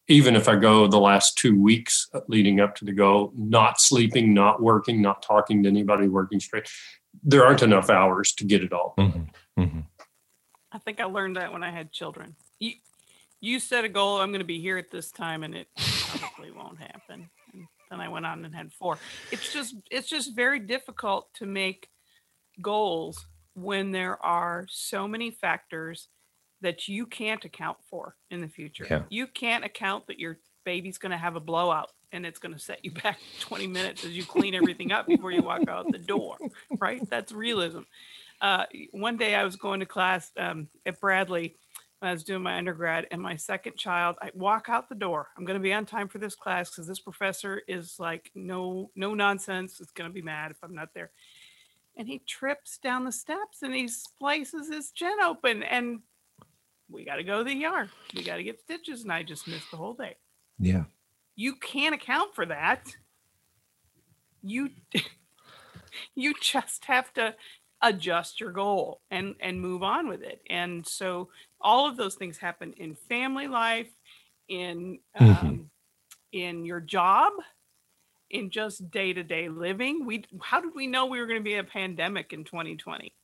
even 0.09 0.37
if 0.37 0.47
I 0.47 0.57
go 0.57 0.87
the 0.87 1.01
last 1.01 1.39
two 1.39 1.59
weeks 1.59 2.09
leading 2.29 2.61
up 2.61 2.75
to 2.77 2.85
the 2.85 2.93
goal, 2.93 3.33
not 3.35 3.81
sleeping, 3.81 4.35
not 4.35 4.61
working, 4.63 5.01
not 5.01 5.23
talking 5.23 5.63
to 5.63 5.69
anybody, 5.71 6.07
working 6.09 6.39
straight, 6.39 6.69
there 7.23 7.45
aren't 7.45 7.63
enough 7.63 7.89
hours 7.89 8.33
to 8.33 8.45
get 8.45 8.63
it 8.63 8.73
all. 8.73 8.95
Mhm, 8.99 9.29
mhm. 9.59 9.85
i 10.73 10.79
think 10.79 11.01
i 11.01 11.05
learned 11.05 11.37
that 11.37 11.53
when 11.53 11.63
i 11.63 11.71
had 11.71 11.93
children 11.93 12.35
you 12.63 12.73
you 13.41 13.59
set 13.59 13.85
a 13.85 13.89
goal 13.89 14.21
i'm 14.21 14.31
going 14.31 14.41
to 14.41 14.47
be 14.47 14.61
here 14.61 14.79
at 14.79 14.91
this 14.91 15.11
time 15.11 15.43
and 15.43 15.55
it 15.55 15.69
probably 16.19 16.51
won't 16.51 16.79
happen 16.79 17.29
and 17.53 17.67
then 17.91 18.01
i 18.01 18.09
went 18.09 18.27
on 18.27 18.45
and 18.45 18.55
had 18.55 18.73
four 18.73 18.99
it's 19.31 19.53
just 19.53 19.75
it's 19.91 20.09
just 20.09 20.35
very 20.35 20.59
difficult 20.59 21.33
to 21.35 21.47
make 21.47 21.89
goals 22.61 23.27
when 23.55 23.91
there 23.91 24.23
are 24.25 24.67
so 24.71 25.07
many 25.07 25.31
factors 25.31 26.09
that 26.63 26.89
you 26.89 27.07
can't 27.07 27.45
account 27.45 27.77
for 27.91 28.17
in 28.31 28.41
the 28.41 28.49
future. 28.49 28.87
Yeah. 28.89 29.03
You 29.11 29.27
can't 29.27 29.65
account 29.65 30.07
that 30.07 30.19
your 30.19 30.39
baby's 30.65 30.97
going 30.97 31.11
to 31.11 31.19
have 31.19 31.37
a 31.37 31.41
blowout 31.41 31.91
and 32.13 32.25
it's 32.25 32.39
going 32.39 32.55
to 32.55 32.61
set 32.61 32.85
you 32.85 32.91
back 33.03 33.19
20 33.41 33.67
minutes 33.67 34.05
as 34.05 34.13
you 34.13 34.25
clean 34.25 34.55
everything 34.55 34.93
up 34.93 35.07
before 35.07 35.33
you 35.33 35.43
walk 35.43 35.69
out 35.69 35.91
the 35.91 35.99
door, 35.99 36.37
right? 36.79 37.03
That's 37.11 37.33
realism. 37.33 37.81
Uh, 38.41 38.65
one 38.93 39.17
day 39.17 39.35
I 39.35 39.45
was 39.45 39.57
going 39.57 39.81
to 39.81 39.87
class 39.87 40.31
um, 40.37 40.69
at 40.87 41.01
Bradley 41.01 41.57
when 42.03 42.09
I 42.09 42.15
was 42.15 42.25
doing 42.25 42.43
my 42.43 42.59
undergrad, 42.59 43.07
and 43.13 43.23
my 43.23 43.37
second 43.37 43.77
child, 43.77 44.17
I 44.21 44.33
walk 44.35 44.67
out 44.69 44.89
the 44.89 44.97
door. 44.97 45.29
I'm 45.39 45.45
going 45.45 45.59
to 45.59 45.63
be 45.63 45.73
on 45.73 45.87
time 45.87 46.09
for 46.09 46.19
this 46.19 46.35
class 46.35 46.69
because 46.69 46.89
this 46.89 46.99
professor 46.99 47.63
is 47.69 47.95
like, 48.01 48.33
no, 48.35 48.91
no 48.97 49.15
nonsense. 49.15 49.81
It's 49.81 49.93
going 49.93 50.11
to 50.11 50.13
be 50.13 50.21
mad 50.21 50.51
if 50.51 50.57
I'm 50.65 50.75
not 50.75 50.95
there. 50.95 51.13
And 51.97 52.09
he 52.09 52.19
trips 52.19 52.79
down 52.79 53.05
the 53.05 53.13
steps 53.13 53.63
and 53.63 53.73
he 53.73 53.87
splices 53.87 54.69
his 54.69 54.91
chin 54.91 55.17
open, 55.23 55.63
and 55.63 56.01
we 56.91 57.05
got 57.05 57.17
to 57.17 57.23
go 57.23 57.39
to 57.39 57.45
the 57.45 57.65
ER. 57.65 57.89
We 58.17 58.25
got 58.25 58.39
to 58.39 58.43
get 58.43 58.61
stitches, 58.61 59.05
and 59.05 59.13
I 59.13 59.23
just 59.23 59.47
missed 59.47 59.71
the 59.71 59.77
whole 59.77 59.95
day. 59.95 60.17
Yeah. 60.59 60.85
You 61.37 61.55
can't 61.55 61.95
account 61.95 62.35
for 62.35 62.47
that. 62.47 62.97
You 64.43 64.71
you 66.17 66.35
just 66.41 66.85
have 66.87 67.13
to 67.15 67.37
adjust 67.81 68.41
your 68.41 68.53
goal 68.53 69.01
and 69.11 69.35
and 69.41 69.61
move 69.61 69.85
on 69.85 70.09
with 70.09 70.23
it. 70.23 70.41
And 70.49 70.85
so 70.87 71.29
all 71.63 71.87
of 71.89 71.97
those 71.97 72.15
things 72.17 72.39
happen 72.39 72.73
in 72.75 72.95
family 72.95 73.49
life, 73.49 73.93
in 74.49 75.01
um, 75.15 75.27
Mhm. 75.27 75.71
in 76.33 76.65
your 76.65 76.81
job, 76.81 77.33
in 78.31 78.51
just 78.51 78.91
day 78.91 79.13
to 79.13 79.23
day 79.23 79.49
living. 79.49 80.07
We 80.07 80.25
how 80.43 80.61
did 80.61 80.75
we 80.75 80.87
know 80.87 81.07
we 81.07 81.21
were 81.21 81.27
going 81.27 81.41
to 81.41 81.45
be 81.45 81.57
a 81.57 81.65
pandemic 81.65 82.33
in 82.33 82.45
2020? 82.45 83.15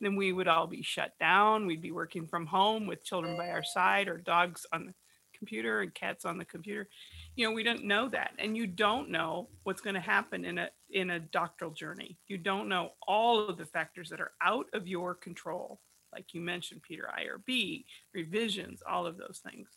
then 0.00 0.16
we 0.16 0.32
would 0.32 0.48
all 0.48 0.66
be 0.66 0.82
shut 0.82 1.18
down. 1.20 1.66
We'd 1.66 1.80
be 1.82 1.92
working 1.92 2.26
from 2.26 2.46
home 2.46 2.86
with 2.86 3.04
children 3.04 3.36
by 3.36 3.50
our 3.50 3.62
side 3.64 4.08
or 4.08 4.18
dogs 4.18 4.66
on 4.72 4.86
the 4.86 4.94
computer 5.32 5.80
and 5.80 5.94
cats 5.94 6.24
on 6.24 6.38
the 6.38 6.44
computer. 6.44 6.88
You 7.36 7.46
know, 7.48 7.54
we 7.54 7.62
don't 7.62 7.84
know 7.84 8.08
that. 8.08 8.34
And 8.38 8.56
you 8.56 8.66
don't 8.66 9.10
know 9.10 9.50
what's 9.62 9.80
going 9.80 9.94
to 9.94 10.00
happen 10.00 10.44
in 10.44 10.58
a 10.58 10.70
in 10.90 11.10
a 11.10 11.20
doctoral 11.20 11.70
journey. 11.72 12.18
You 12.28 12.38
don't 12.38 12.68
know 12.68 12.92
all 13.06 13.48
of 13.48 13.56
the 13.58 13.66
factors 13.66 14.10
that 14.10 14.20
are 14.20 14.32
out 14.42 14.66
of 14.72 14.88
your 14.88 15.14
control. 15.14 15.80
Like 16.12 16.34
you 16.34 16.40
mentioned, 16.40 16.82
Peter, 16.82 17.08
IRB, 17.18 17.84
revisions, 18.14 18.82
all 18.88 19.06
of 19.06 19.16
those 19.16 19.40
things. 19.44 19.68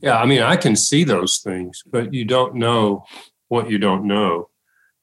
Yeah, 0.00 0.18
I 0.18 0.26
mean, 0.26 0.42
I 0.42 0.56
can 0.56 0.76
see 0.76 1.02
those 1.02 1.38
things, 1.38 1.82
but 1.84 2.14
you 2.14 2.24
don't 2.24 2.54
know 2.54 3.04
what 3.48 3.68
you 3.68 3.78
don't 3.78 4.06
know 4.06 4.48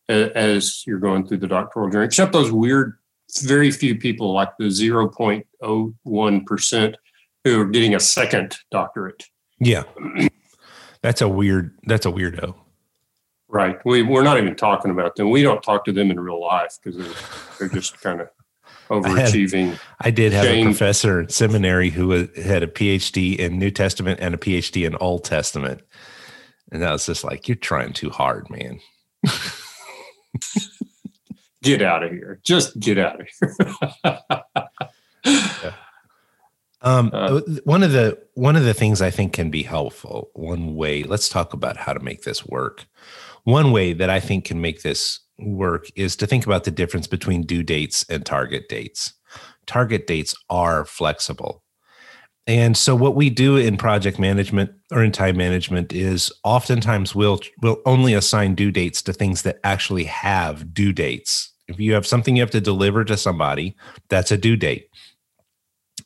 as 0.07 0.87
you're 0.87 0.99
going 0.99 1.27
through 1.27 1.37
the 1.37 1.47
doctoral 1.47 1.89
journey, 1.89 2.05
except 2.05 2.33
those 2.33 2.51
weird, 2.51 2.97
very 3.41 3.71
few 3.71 3.95
people 3.95 4.33
like 4.33 4.49
the 4.57 4.65
0.01% 4.65 6.95
who 7.43 7.61
are 7.61 7.65
getting 7.65 7.95
a 7.95 7.99
second 7.99 8.57
doctorate. 8.71 9.25
Yeah. 9.59 9.83
That's 11.01 11.21
a 11.21 11.29
weird, 11.29 11.77
that's 11.85 12.05
a 12.05 12.11
weirdo. 12.11 12.55
Right. 13.47 13.79
We, 13.85 14.03
we're 14.03 14.23
not 14.23 14.37
even 14.37 14.53
talking 14.53 14.91
about 14.91 15.15
them. 15.15 15.29
We 15.29 15.43
don't 15.43 15.63
talk 15.63 15.85
to 15.85 15.93
them 15.93 16.11
in 16.11 16.19
real 16.19 16.41
life 16.41 16.77
because 16.83 16.97
they're, 16.97 17.13
they're 17.57 17.69
just 17.69 18.01
kind 18.01 18.19
of 18.19 18.27
overachieving. 18.89 19.67
I, 19.67 19.69
had, 19.69 19.79
I 20.01 20.11
did 20.11 20.33
have 20.33 20.45
Jane. 20.45 20.67
a 20.67 20.69
professor 20.69 21.21
in 21.21 21.29
seminary 21.29 21.89
who 21.89 22.11
had 22.11 22.63
a 22.63 22.67
PhD 22.67 23.37
in 23.37 23.57
New 23.59 23.71
Testament 23.71 24.19
and 24.21 24.33
a 24.33 24.37
PhD 24.37 24.85
in 24.85 24.95
Old 24.95 25.23
Testament. 25.23 25.81
And 26.71 26.85
I 26.85 26.91
was 26.91 27.05
just 27.05 27.23
like, 27.23 27.47
you're 27.47 27.55
trying 27.55 27.93
too 27.93 28.09
hard, 28.09 28.49
man. 28.49 28.79
get 31.63 31.81
out 31.81 32.03
of 32.03 32.11
here. 32.11 32.39
Just 32.43 32.79
get 32.79 32.97
out 32.97 33.21
of 33.21 33.27
here. 33.39 33.55
yeah. 35.63 35.73
Um, 36.81 37.11
uh, 37.13 37.41
one 37.65 37.83
of 37.83 37.91
the 37.91 38.17
one 38.35 38.55
of 38.55 38.63
the 38.63 38.73
things 38.73 39.01
I 39.01 39.11
think 39.11 39.33
can 39.33 39.49
be 39.49 39.63
helpful. 39.63 40.29
One 40.33 40.75
way, 40.75 41.03
let's 41.03 41.27
talk 41.27 41.53
about 41.53 41.75
how 41.75 41.91
to 41.91 41.99
make 41.99 42.23
this 42.23 42.45
work. 42.45 42.85
One 43.43 43.71
way 43.71 43.93
that 43.93 44.09
I 44.09 44.19
think 44.19 44.45
can 44.45 44.61
make 44.61 44.81
this 44.81 45.19
work 45.39 45.87
is 45.95 46.15
to 46.17 46.27
think 46.27 46.45
about 46.45 46.63
the 46.63 46.71
difference 46.71 47.07
between 47.07 47.43
due 47.43 47.63
dates 47.63 48.05
and 48.09 48.25
target 48.25 48.69
dates. 48.69 49.13
Target 49.65 50.07
dates 50.07 50.35
are 50.49 50.85
flexible. 50.85 51.63
And 52.49 52.75
so 52.75 52.95
what 52.95 53.15
we 53.15 53.29
do 53.29 53.57
in 53.57 53.77
project 53.77 54.17
management 54.17 54.71
or 54.91 55.03
in 55.03 55.11
time 55.11 55.37
management 55.37 55.93
is 55.93 56.31
oftentimes 56.43 57.13
we'll 57.13 57.39
we'll 57.61 57.79
only 57.85 58.15
assign 58.15 58.55
due 58.55 58.71
dates 58.71 59.03
to 59.03 59.13
things 59.13 59.43
that 59.43 59.59
actually 59.63 60.05
have 60.05 60.73
due 60.73 60.91
dates. 60.91 61.53
If 61.67 61.79
you 61.79 61.93
have 61.93 62.07
something 62.07 62.35
you 62.35 62.41
have 62.41 62.49
to 62.51 62.59
deliver 62.59 63.05
to 63.05 63.17
somebody, 63.17 63.77
that's 64.09 64.31
a 64.31 64.37
due 64.37 64.55
date. 64.55 64.87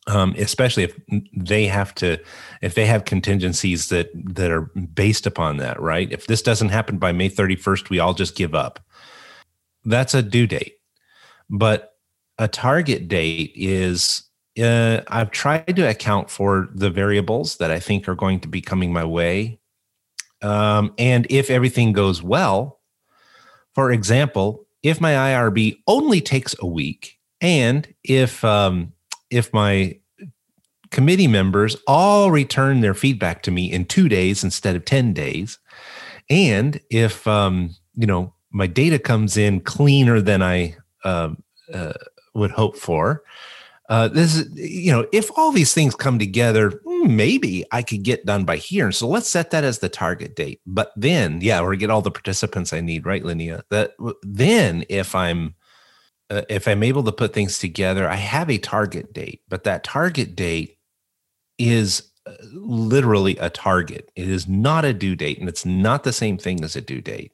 Um, 0.07 0.35
especially 0.37 0.83
if 0.83 0.99
they 1.33 1.65
have 1.67 1.95
to, 1.95 2.17
if 2.61 2.75
they 2.75 2.87
have 2.87 3.05
contingencies 3.05 3.87
that 3.87 4.09
that 4.35 4.51
are 4.51 4.69
based 4.93 5.25
upon 5.25 5.57
that, 5.57 5.79
right? 5.81 6.11
If 6.11 6.27
this 6.27 6.41
doesn't 6.41 6.69
happen 6.69 6.97
by 6.97 7.13
May 7.13 7.29
31st, 7.29 7.89
we 7.89 7.99
all 7.99 8.13
just 8.13 8.35
give 8.35 8.53
up. 8.53 8.81
That's 9.85 10.13
a 10.13 10.21
due 10.21 10.47
date. 10.47 10.75
But 11.49 11.93
a 12.37 12.47
target 12.47 13.07
date 13.07 13.53
is 13.55 14.23
uh, 14.61 15.01
I've 15.07 15.31
tried 15.31 15.75
to 15.75 15.89
account 15.89 16.29
for 16.29 16.69
the 16.73 16.89
variables 16.89 17.57
that 17.57 17.71
I 17.71 17.79
think 17.79 18.07
are 18.07 18.15
going 18.15 18.39
to 18.41 18.47
be 18.47 18.61
coming 18.61 18.93
my 18.93 19.03
way. 19.03 19.59
Um, 20.41 20.93
and 20.97 21.25
if 21.29 21.49
everything 21.49 21.93
goes 21.93 22.21
well, 22.21 22.79
for 23.73 23.91
example, 23.91 24.67
if 24.83 24.99
my 24.99 25.13
IRB 25.13 25.77
only 25.87 26.21
takes 26.21 26.53
a 26.59 26.67
week, 26.67 27.17
and 27.41 27.91
if 28.03 28.43
um, 28.43 28.93
if 29.29 29.51
my 29.53 29.99
committee 30.91 31.27
members 31.27 31.75
all 31.87 32.29
return 32.29 32.81
their 32.81 32.93
feedback 32.93 33.41
to 33.43 33.51
me 33.51 33.71
in 33.71 33.85
two 33.85 34.07
days 34.07 34.43
instead 34.43 34.75
of 34.75 34.85
ten 34.85 35.13
days, 35.13 35.57
and 36.29 36.79
if 36.91 37.25
um, 37.25 37.73
you 37.95 38.05
know 38.05 38.33
my 38.53 38.67
data 38.67 38.99
comes 38.99 39.35
in 39.35 39.59
cleaner 39.59 40.21
than 40.21 40.41
I 40.41 40.77
uh, 41.03 41.31
uh, 41.73 41.93
would 42.33 42.51
hope 42.51 42.77
for, 42.77 43.23
uh, 43.89 44.07
this 44.07 44.35
is, 44.35 44.49
you 44.55 44.91
know, 44.91 45.05
if 45.11 45.29
all 45.37 45.51
these 45.51 45.73
things 45.73 45.93
come 45.93 46.17
together, 46.17 46.81
hmm, 46.85 47.15
maybe 47.15 47.65
I 47.71 47.81
could 47.81 48.03
get 48.03 48.25
done 48.25 48.45
by 48.45 48.55
here. 48.55 48.91
So 48.91 49.07
let's 49.07 49.27
set 49.27 49.51
that 49.51 49.65
as 49.65 49.79
the 49.79 49.89
target 49.89 50.35
date. 50.35 50.61
But 50.65 50.93
then, 50.95 51.41
yeah, 51.41 51.59
or 51.61 51.75
get 51.75 51.89
all 51.89 52.01
the 52.01 52.09
participants 52.09 52.71
I 52.71 52.79
need, 52.79 53.05
right, 53.05 53.23
Linnea? 53.23 53.63
That 53.69 53.91
then, 54.23 54.85
if 54.87 55.13
I'm 55.13 55.55
uh, 56.29 56.43
if 56.49 56.67
I'm 56.67 56.81
able 56.81 57.03
to 57.03 57.11
put 57.11 57.33
things 57.33 57.59
together, 57.59 58.09
I 58.09 58.15
have 58.15 58.49
a 58.49 58.57
target 58.57 59.13
date, 59.13 59.41
but 59.49 59.65
that 59.65 59.83
target 59.83 60.35
date 60.35 60.77
is 61.57 62.09
literally 62.53 63.37
a 63.37 63.49
target. 63.49 64.09
It 64.15 64.29
is 64.29 64.47
not 64.47 64.85
a 64.85 64.93
due 64.93 65.15
date, 65.15 65.39
and 65.39 65.49
it's 65.49 65.65
not 65.65 66.03
the 66.03 66.13
same 66.13 66.37
thing 66.37 66.63
as 66.63 66.75
a 66.75 66.81
due 66.81 67.01
date. 67.01 67.33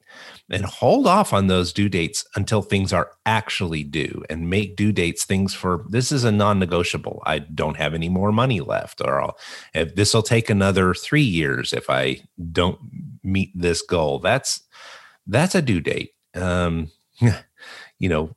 And 0.51 0.65
hold 0.65 1.05
off 1.05 1.31
on 1.31 1.47
those 1.47 1.71
due 1.71 1.89
dates 1.89 2.25
until 2.35 2.61
things 2.61 2.91
are 2.91 3.11
actually 3.25 3.83
due 3.83 4.23
and 4.29 4.49
make 4.49 4.75
due 4.75 4.91
dates 4.91 5.23
things 5.23 5.53
for 5.53 5.85
this 5.89 6.11
is 6.11 6.23
a 6.23 6.31
non 6.31 6.57
negotiable. 6.57 7.21
I 7.25 7.39
don't 7.39 7.77
have 7.77 7.93
any 7.93 8.09
more 8.09 8.31
money 8.31 8.59
left, 8.59 8.99
or 9.01 9.21
I'll, 9.21 9.37
if 9.73 9.95
this 9.95 10.13
will 10.13 10.23
take 10.23 10.49
another 10.49 10.93
three 10.93 11.21
years 11.21 11.71
if 11.71 11.89
I 11.89 12.21
don't 12.51 12.79
meet 13.23 13.51
this 13.53 13.81
goal. 13.83 14.19
That's 14.19 14.61
that's 15.27 15.53
a 15.53 15.61
due 15.61 15.81
date. 15.81 16.11
Um, 16.33 16.91
you 17.99 18.09
know, 18.09 18.35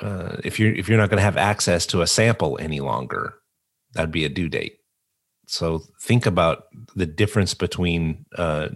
uh, 0.00 0.36
if 0.44 0.60
you're 0.60 0.72
if 0.72 0.88
you're 0.88 0.98
not 0.98 1.10
going 1.10 1.18
to 1.18 1.24
have 1.24 1.36
access 1.36 1.86
to 1.86 2.02
a 2.02 2.06
sample 2.06 2.58
any 2.60 2.80
longer, 2.80 3.34
that'd 3.94 4.12
be 4.12 4.24
a 4.24 4.28
due 4.28 4.48
date. 4.48 4.78
So 5.48 5.82
think 6.00 6.26
about 6.26 6.66
the 6.94 7.06
difference 7.06 7.54
between 7.54 8.26
uh, 8.36 8.68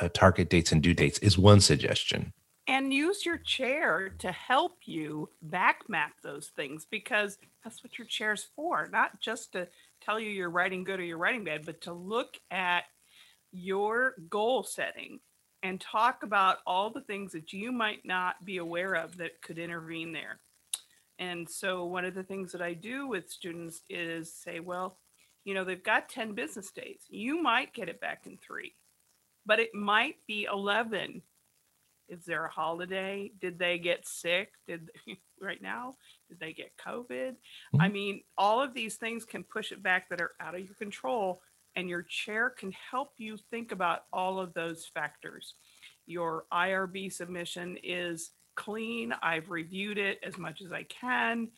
uh, 0.00 0.08
target 0.12 0.50
dates 0.50 0.72
and 0.72 0.82
due 0.82 0.92
dates 0.92 1.18
is 1.20 1.38
one 1.38 1.60
suggestion. 1.60 2.34
And 2.66 2.92
use 2.92 3.24
your 3.24 3.38
chair 3.38 4.10
to 4.18 4.30
help 4.30 4.72
you 4.84 5.30
back 5.40 5.88
map 5.88 6.12
those 6.22 6.48
things 6.54 6.86
because 6.90 7.38
that's 7.64 7.82
what 7.82 7.96
your 7.96 8.06
chair's 8.06 8.46
for, 8.54 8.90
not 8.92 9.20
just 9.20 9.52
to 9.52 9.68
tell 10.02 10.20
you 10.20 10.28
you're 10.28 10.50
writing 10.50 10.84
good 10.84 11.00
or 11.00 11.04
you're 11.04 11.16
writing 11.16 11.44
bad, 11.44 11.64
but 11.64 11.80
to 11.82 11.94
look 11.94 12.36
at 12.50 12.84
your 13.50 14.14
goal 14.28 14.62
setting 14.62 15.20
and 15.62 15.80
talk 15.80 16.22
about 16.22 16.58
all 16.66 16.90
the 16.90 17.00
things 17.00 17.32
that 17.32 17.54
you 17.54 17.72
might 17.72 18.04
not 18.04 18.44
be 18.44 18.58
aware 18.58 18.94
of 18.94 19.16
that 19.16 19.40
could 19.40 19.58
intervene 19.58 20.12
there. 20.12 20.40
And 21.18 21.48
so, 21.48 21.86
one 21.86 22.04
of 22.04 22.14
the 22.14 22.22
things 22.22 22.52
that 22.52 22.62
I 22.62 22.74
do 22.74 23.08
with 23.08 23.30
students 23.30 23.82
is 23.88 24.32
say, 24.32 24.60
well, 24.60 24.98
you 25.44 25.54
know, 25.54 25.64
they've 25.64 25.82
got 25.82 26.08
10 26.08 26.34
business 26.34 26.70
days. 26.70 27.00
You 27.08 27.42
might 27.42 27.72
get 27.72 27.88
it 27.88 28.00
back 28.00 28.26
in 28.26 28.38
three, 28.38 28.74
but 29.46 29.60
it 29.60 29.74
might 29.74 30.16
be 30.26 30.46
11. 30.50 31.22
Is 32.08 32.24
there 32.24 32.46
a 32.46 32.50
holiday? 32.50 33.32
Did 33.40 33.58
they 33.58 33.78
get 33.78 34.06
sick? 34.06 34.52
Did 34.66 34.90
right 35.40 35.60
now? 35.60 35.94
Did 36.28 36.40
they 36.40 36.52
get 36.52 36.72
COVID? 36.84 37.08
Mm-hmm. 37.08 37.80
I 37.80 37.88
mean, 37.88 38.22
all 38.36 38.62
of 38.62 38.74
these 38.74 38.96
things 38.96 39.24
can 39.24 39.44
push 39.44 39.72
it 39.72 39.82
back 39.82 40.08
that 40.08 40.20
are 40.20 40.32
out 40.40 40.54
of 40.54 40.60
your 40.60 40.74
control, 40.74 41.42
and 41.76 41.88
your 41.88 42.02
chair 42.02 42.50
can 42.50 42.72
help 42.90 43.12
you 43.18 43.36
think 43.50 43.72
about 43.72 44.04
all 44.12 44.40
of 44.40 44.54
those 44.54 44.90
factors. 44.92 45.54
Your 46.06 46.44
IRB 46.52 47.12
submission 47.12 47.78
is 47.82 48.32
clean. 48.54 49.14
I've 49.22 49.50
reviewed 49.50 49.98
it 49.98 50.18
as 50.22 50.36
much 50.36 50.62
as 50.62 50.72
I 50.72 50.82
can 50.84 51.48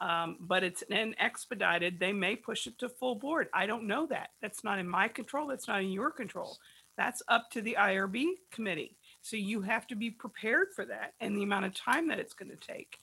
um, 0.00 0.36
but 0.40 0.62
it's 0.62 0.82
an 0.90 1.14
expedited. 1.18 1.98
They 1.98 2.12
may 2.12 2.36
push 2.36 2.66
it 2.66 2.78
to 2.78 2.88
full 2.88 3.16
board. 3.16 3.48
I 3.52 3.66
don't 3.66 3.86
know 3.86 4.06
that. 4.06 4.30
That's 4.40 4.62
not 4.62 4.78
in 4.78 4.88
my 4.88 5.08
control. 5.08 5.48
That's 5.48 5.68
not 5.68 5.82
in 5.82 5.90
your 5.90 6.10
control. 6.10 6.56
That's 6.96 7.22
up 7.28 7.50
to 7.52 7.62
the 7.62 7.76
IRB 7.78 8.26
committee. 8.50 8.96
So 9.22 9.36
you 9.36 9.60
have 9.62 9.86
to 9.88 9.96
be 9.96 10.10
prepared 10.10 10.68
for 10.74 10.84
that 10.86 11.14
and 11.20 11.36
the 11.36 11.42
amount 11.42 11.66
of 11.66 11.74
time 11.74 12.08
that 12.08 12.18
it's 12.18 12.34
going 12.34 12.50
to 12.50 12.56
take. 12.56 12.98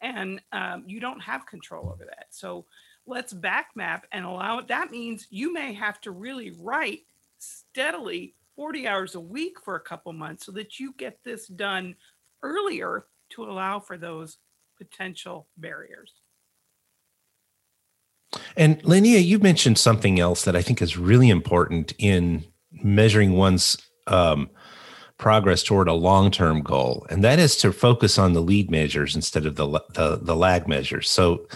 And 0.00 0.40
um, 0.52 0.84
you 0.86 1.00
don't 1.00 1.20
have 1.20 1.46
control 1.46 1.90
over 1.90 2.04
that. 2.04 2.26
So 2.30 2.64
let's 3.06 3.32
back 3.32 3.70
map 3.74 4.06
and 4.12 4.24
allow 4.24 4.58
it. 4.58 4.68
That 4.68 4.90
means 4.90 5.26
you 5.30 5.52
may 5.52 5.72
have 5.72 6.00
to 6.02 6.10
really 6.10 6.52
write 6.60 7.02
steadily 7.38 8.34
40 8.56 8.86
hours 8.86 9.14
a 9.14 9.20
week 9.20 9.60
for 9.62 9.76
a 9.76 9.80
couple 9.80 10.12
months 10.12 10.46
so 10.46 10.52
that 10.52 10.78
you 10.78 10.94
get 10.98 11.18
this 11.24 11.46
done 11.46 11.94
earlier 12.42 13.06
to 13.30 13.44
allow 13.44 13.80
for 13.80 13.96
those 13.96 14.38
potential 14.76 15.46
barriers. 15.56 16.12
And 18.56 18.82
Linnea, 18.82 19.24
you 19.24 19.38
mentioned 19.38 19.78
something 19.78 20.20
else 20.20 20.44
that 20.44 20.56
I 20.56 20.62
think 20.62 20.82
is 20.82 20.98
really 20.98 21.30
important 21.30 21.92
in 21.98 22.44
measuring 22.82 23.32
one's 23.32 23.78
um, 24.06 24.50
progress 25.16 25.62
toward 25.62 25.88
a 25.88 25.94
long-term 25.94 26.62
goal, 26.62 27.06
and 27.10 27.24
that 27.24 27.38
is 27.38 27.56
to 27.56 27.72
focus 27.72 28.18
on 28.18 28.32
the 28.32 28.40
lead 28.40 28.70
measures 28.70 29.16
instead 29.16 29.46
of 29.46 29.56
the, 29.56 29.66
the, 29.94 30.18
the 30.22 30.36
lag 30.36 30.68
measures. 30.68 31.08
So, 31.08 31.46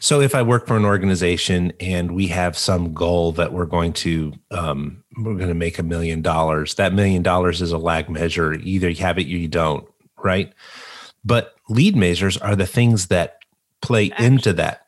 so 0.00 0.20
if 0.20 0.34
I 0.34 0.42
work 0.42 0.66
for 0.66 0.76
an 0.76 0.84
organization 0.84 1.72
and 1.80 2.12
we 2.12 2.28
have 2.28 2.56
some 2.56 2.94
goal 2.94 3.32
that 3.32 3.52
we're 3.52 3.66
going 3.66 3.92
to 3.94 4.32
um, 4.50 5.02
we're 5.16 5.34
going 5.34 5.48
to 5.48 5.54
make 5.54 5.78
a 5.78 5.82
million 5.82 6.22
dollars, 6.22 6.74
that 6.74 6.94
million 6.94 7.22
dollars 7.22 7.60
is 7.60 7.72
a 7.72 7.78
lag 7.78 8.08
measure. 8.08 8.54
Either 8.54 8.88
you 8.88 9.04
have 9.04 9.18
it 9.18 9.26
or 9.26 9.30
you 9.30 9.48
don't, 9.48 9.88
right? 10.22 10.52
But 11.24 11.54
lead 11.68 11.96
measures 11.96 12.36
are 12.36 12.54
the 12.54 12.66
things 12.66 13.08
that 13.08 13.38
play 13.82 14.10
Action. 14.10 14.24
into 14.26 14.52
that. 14.54 14.86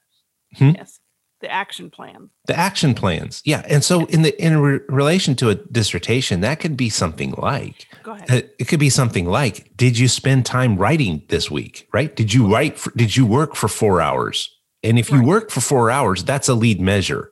Hmm? 0.57 0.71
Yes. 0.77 1.00
The 1.41 1.51
action 1.51 1.91
plan. 1.91 2.29
The 2.47 2.59
action 2.59 2.93
plans. 2.95 3.41
Yeah. 3.47 3.63
And 3.69 3.83
so 3.83 4.05
in 4.07 4.23
the 4.23 4.43
in 4.45 4.59
re- 4.59 4.81
relation 4.89 5.35
to 5.37 5.49
a 5.49 5.55
dissertation, 5.55 6.41
that 6.43 6.61
could 6.61 6.77
be 6.77 6.91
something 6.91 7.33
like 7.39 7.87
Go 8.03 8.13
ahead. 8.13 8.31
uh, 8.31 8.47
it 8.59 8.69
could 8.69 8.81
be 8.81 8.91
something 8.91 9.25
like 9.27 9.75
did 9.77 9.99
you 9.99 10.07
spend 10.09 10.45
time 10.45 10.77
writing 10.77 11.23
this 11.29 11.51
week, 11.51 11.89
right? 11.95 12.15
Did 12.15 12.35
you 12.35 12.47
write 12.53 12.79
for, 12.79 12.91
did 12.97 13.17
you 13.17 13.25
work 13.25 13.55
for 13.57 13.69
4 13.69 14.01
hours? 14.03 14.55
And 14.83 14.99
if 14.99 15.11
you 15.11 15.23
work 15.23 15.51
for 15.51 15.61
4 15.61 15.91
hours, 15.91 16.25
that's 16.25 16.49
a 16.49 16.55
lead 16.55 16.81
measure. 16.81 17.31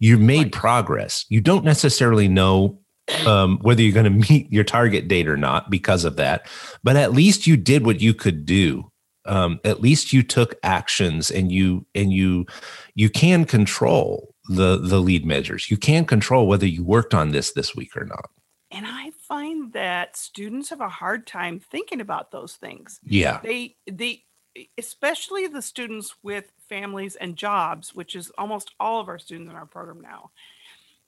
You 0.00 0.18
made 0.18 0.44
Right. 0.44 0.52
progress. 0.52 1.24
You 1.28 1.40
don't 1.40 1.64
necessarily 1.64 2.28
know 2.28 2.80
um, 3.26 3.58
whether 3.62 3.82
you're 3.82 3.92
going 3.94 4.04
to 4.22 4.28
meet 4.32 4.52
your 4.52 4.64
target 4.64 5.08
date 5.08 5.28
or 5.28 5.36
not 5.36 5.70
because 5.70 6.04
of 6.04 6.16
that, 6.16 6.46
but 6.82 6.96
at 6.96 7.12
least 7.12 7.46
you 7.46 7.56
did 7.56 7.86
what 7.86 8.00
you 8.00 8.12
could 8.14 8.44
do. 8.44 8.90
Um, 9.28 9.58
at 9.64 9.80
least 9.80 10.12
you 10.12 10.22
took 10.22 10.54
actions 10.62 11.32
and 11.32 11.50
you 11.50 11.84
and 11.96 12.12
you 12.12 12.46
you 12.96 13.10
can 13.10 13.44
control 13.44 14.34
the 14.48 14.78
the 14.78 14.98
lead 14.98 15.24
measures. 15.24 15.70
You 15.70 15.76
can 15.76 16.04
control 16.04 16.48
whether 16.48 16.66
you 16.66 16.82
worked 16.82 17.14
on 17.14 17.30
this 17.30 17.52
this 17.52 17.76
week 17.76 17.96
or 17.96 18.04
not. 18.04 18.30
And 18.72 18.84
I 18.88 19.12
find 19.28 19.72
that 19.74 20.16
students 20.16 20.70
have 20.70 20.80
a 20.80 20.88
hard 20.88 21.26
time 21.26 21.60
thinking 21.60 22.00
about 22.00 22.32
those 22.32 22.54
things. 22.54 22.98
Yeah. 23.04 23.40
They 23.44 23.76
they 23.86 24.24
especially 24.78 25.46
the 25.46 25.60
students 25.60 26.14
with 26.22 26.50
families 26.68 27.14
and 27.16 27.36
jobs, 27.36 27.94
which 27.94 28.16
is 28.16 28.32
almost 28.38 28.74
all 28.80 29.00
of 29.00 29.08
our 29.08 29.18
students 29.18 29.50
in 29.50 29.56
our 29.56 29.66
program 29.66 30.00
now. 30.00 30.30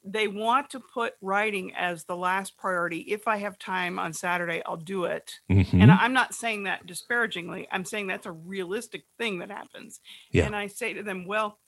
They 0.05 0.29
want 0.29 0.71
to 0.71 0.81
put 0.81 1.15
writing 1.23 1.75
as 1.75 2.05
the 2.05 2.17
last 2.17 2.59
priority. 2.59 2.99
If 3.01 3.27
I 3.27 3.39
have 3.39 3.59
time 3.59 3.99
on 3.99 4.13
Saturday, 4.13 4.63
I'll 4.65 4.77
do 4.77 5.05
it. 5.05 5.41
Mhm. 5.51 5.83
And 5.83 5.91
I'm 5.91 6.13
not 6.13 6.35
saying 6.35 6.65
that 6.65 6.87
disparagingly. 6.87 7.67
I'm 7.73 7.85
saying 7.87 8.07
that's 8.07 8.27
a 8.27 8.33
realistic 8.33 9.05
thing 9.19 9.39
that 9.39 9.51
happens. 9.51 10.01
Yeah. 10.31 10.45
And 10.45 10.55
I 10.55 10.67
say 10.67 10.93
to 10.93 11.03
them, 11.03 11.27
well, 11.27 11.59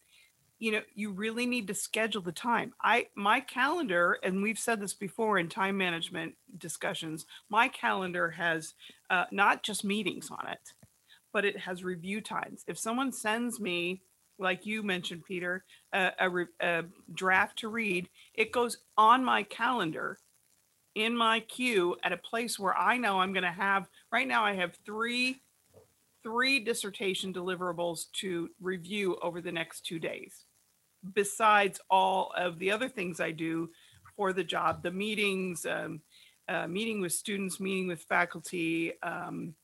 you 0.61 0.73
know, 0.73 0.83
you 0.94 1.11
really 1.11 1.46
need 1.46 1.66
to 1.68 1.75
schedule 1.75 2.20
the 2.20 2.33
time. 2.33 2.75
I 2.83 3.07
my 3.16 3.40
calendar, 3.40 4.18
and 4.23 4.42
we've 4.42 4.59
said 4.59 4.79
this 4.79 4.94
before 4.94 5.38
in 5.38 5.49
time 5.49 5.77
management 5.77 6.35
discussions, 6.59 7.27
my 7.49 7.66
calendar 7.68 8.31
has 8.31 8.75
uh, 9.09 9.25
not 9.33 9.62
just 9.62 9.85
meetings 9.85 10.31
on 10.31 10.46
it, 10.49 10.75
but 11.33 11.46
it 11.46 11.59
has 11.59 11.83
review 11.83 12.20
times. 12.20 12.62
If 12.68 12.79
someone 12.79 13.11
sends 13.11 13.59
me, 13.59 14.03
like 14.38 14.66
you 14.66 14.83
mentioned, 14.83 15.25
Peter, 15.25 15.64
a, 15.94 16.12
a, 16.20 16.29
re- 16.29 16.46
a 16.61 16.85
draft 17.14 17.59
to 17.61 17.68
read, 17.68 18.11
it 18.35 18.53
goes 18.53 18.79
on 18.99 19.25
my 19.25 19.42
calendar 19.44 20.18
in 20.94 21.16
my 21.16 21.40
queue 21.40 21.96
at 22.05 22.12
a 22.12 22.18
place 22.18 22.59
where 22.59 22.77
I 22.77 22.99
know 22.99 23.20
I'm 23.20 23.33
going 23.33 23.44
to 23.44 23.51
have. 23.51 23.88
Right 24.12 24.29
now, 24.29 24.44
I 24.44 24.55
have 24.55 24.77
three 24.85 25.40
three 26.23 26.61
dissertation 26.61 27.33
deliverables 27.33 28.11
to 28.12 28.51
review 28.61 29.16
over 29.23 29.40
the 29.40 29.53
next 29.53 29.87
two 29.87 29.99
days, 29.99 30.44
besides 31.15 31.81
all 31.91 32.33
of 32.37 32.59
the 32.59 32.71
other 32.71 32.89
things 32.89 33.21
I 33.21 33.31
do 33.33 33.71
for 34.17 34.33
the 34.33 34.45
job, 34.45 34.83
the 34.83 34.91
meetings, 34.91 35.67
um, 35.67 36.03
uh, 36.49 36.67
meeting 36.67 37.01
with 37.01 37.13
students, 37.13 37.61
meeting 37.61 37.87
with 37.87 38.03
faculty, 38.05 39.01
um, 39.03 39.55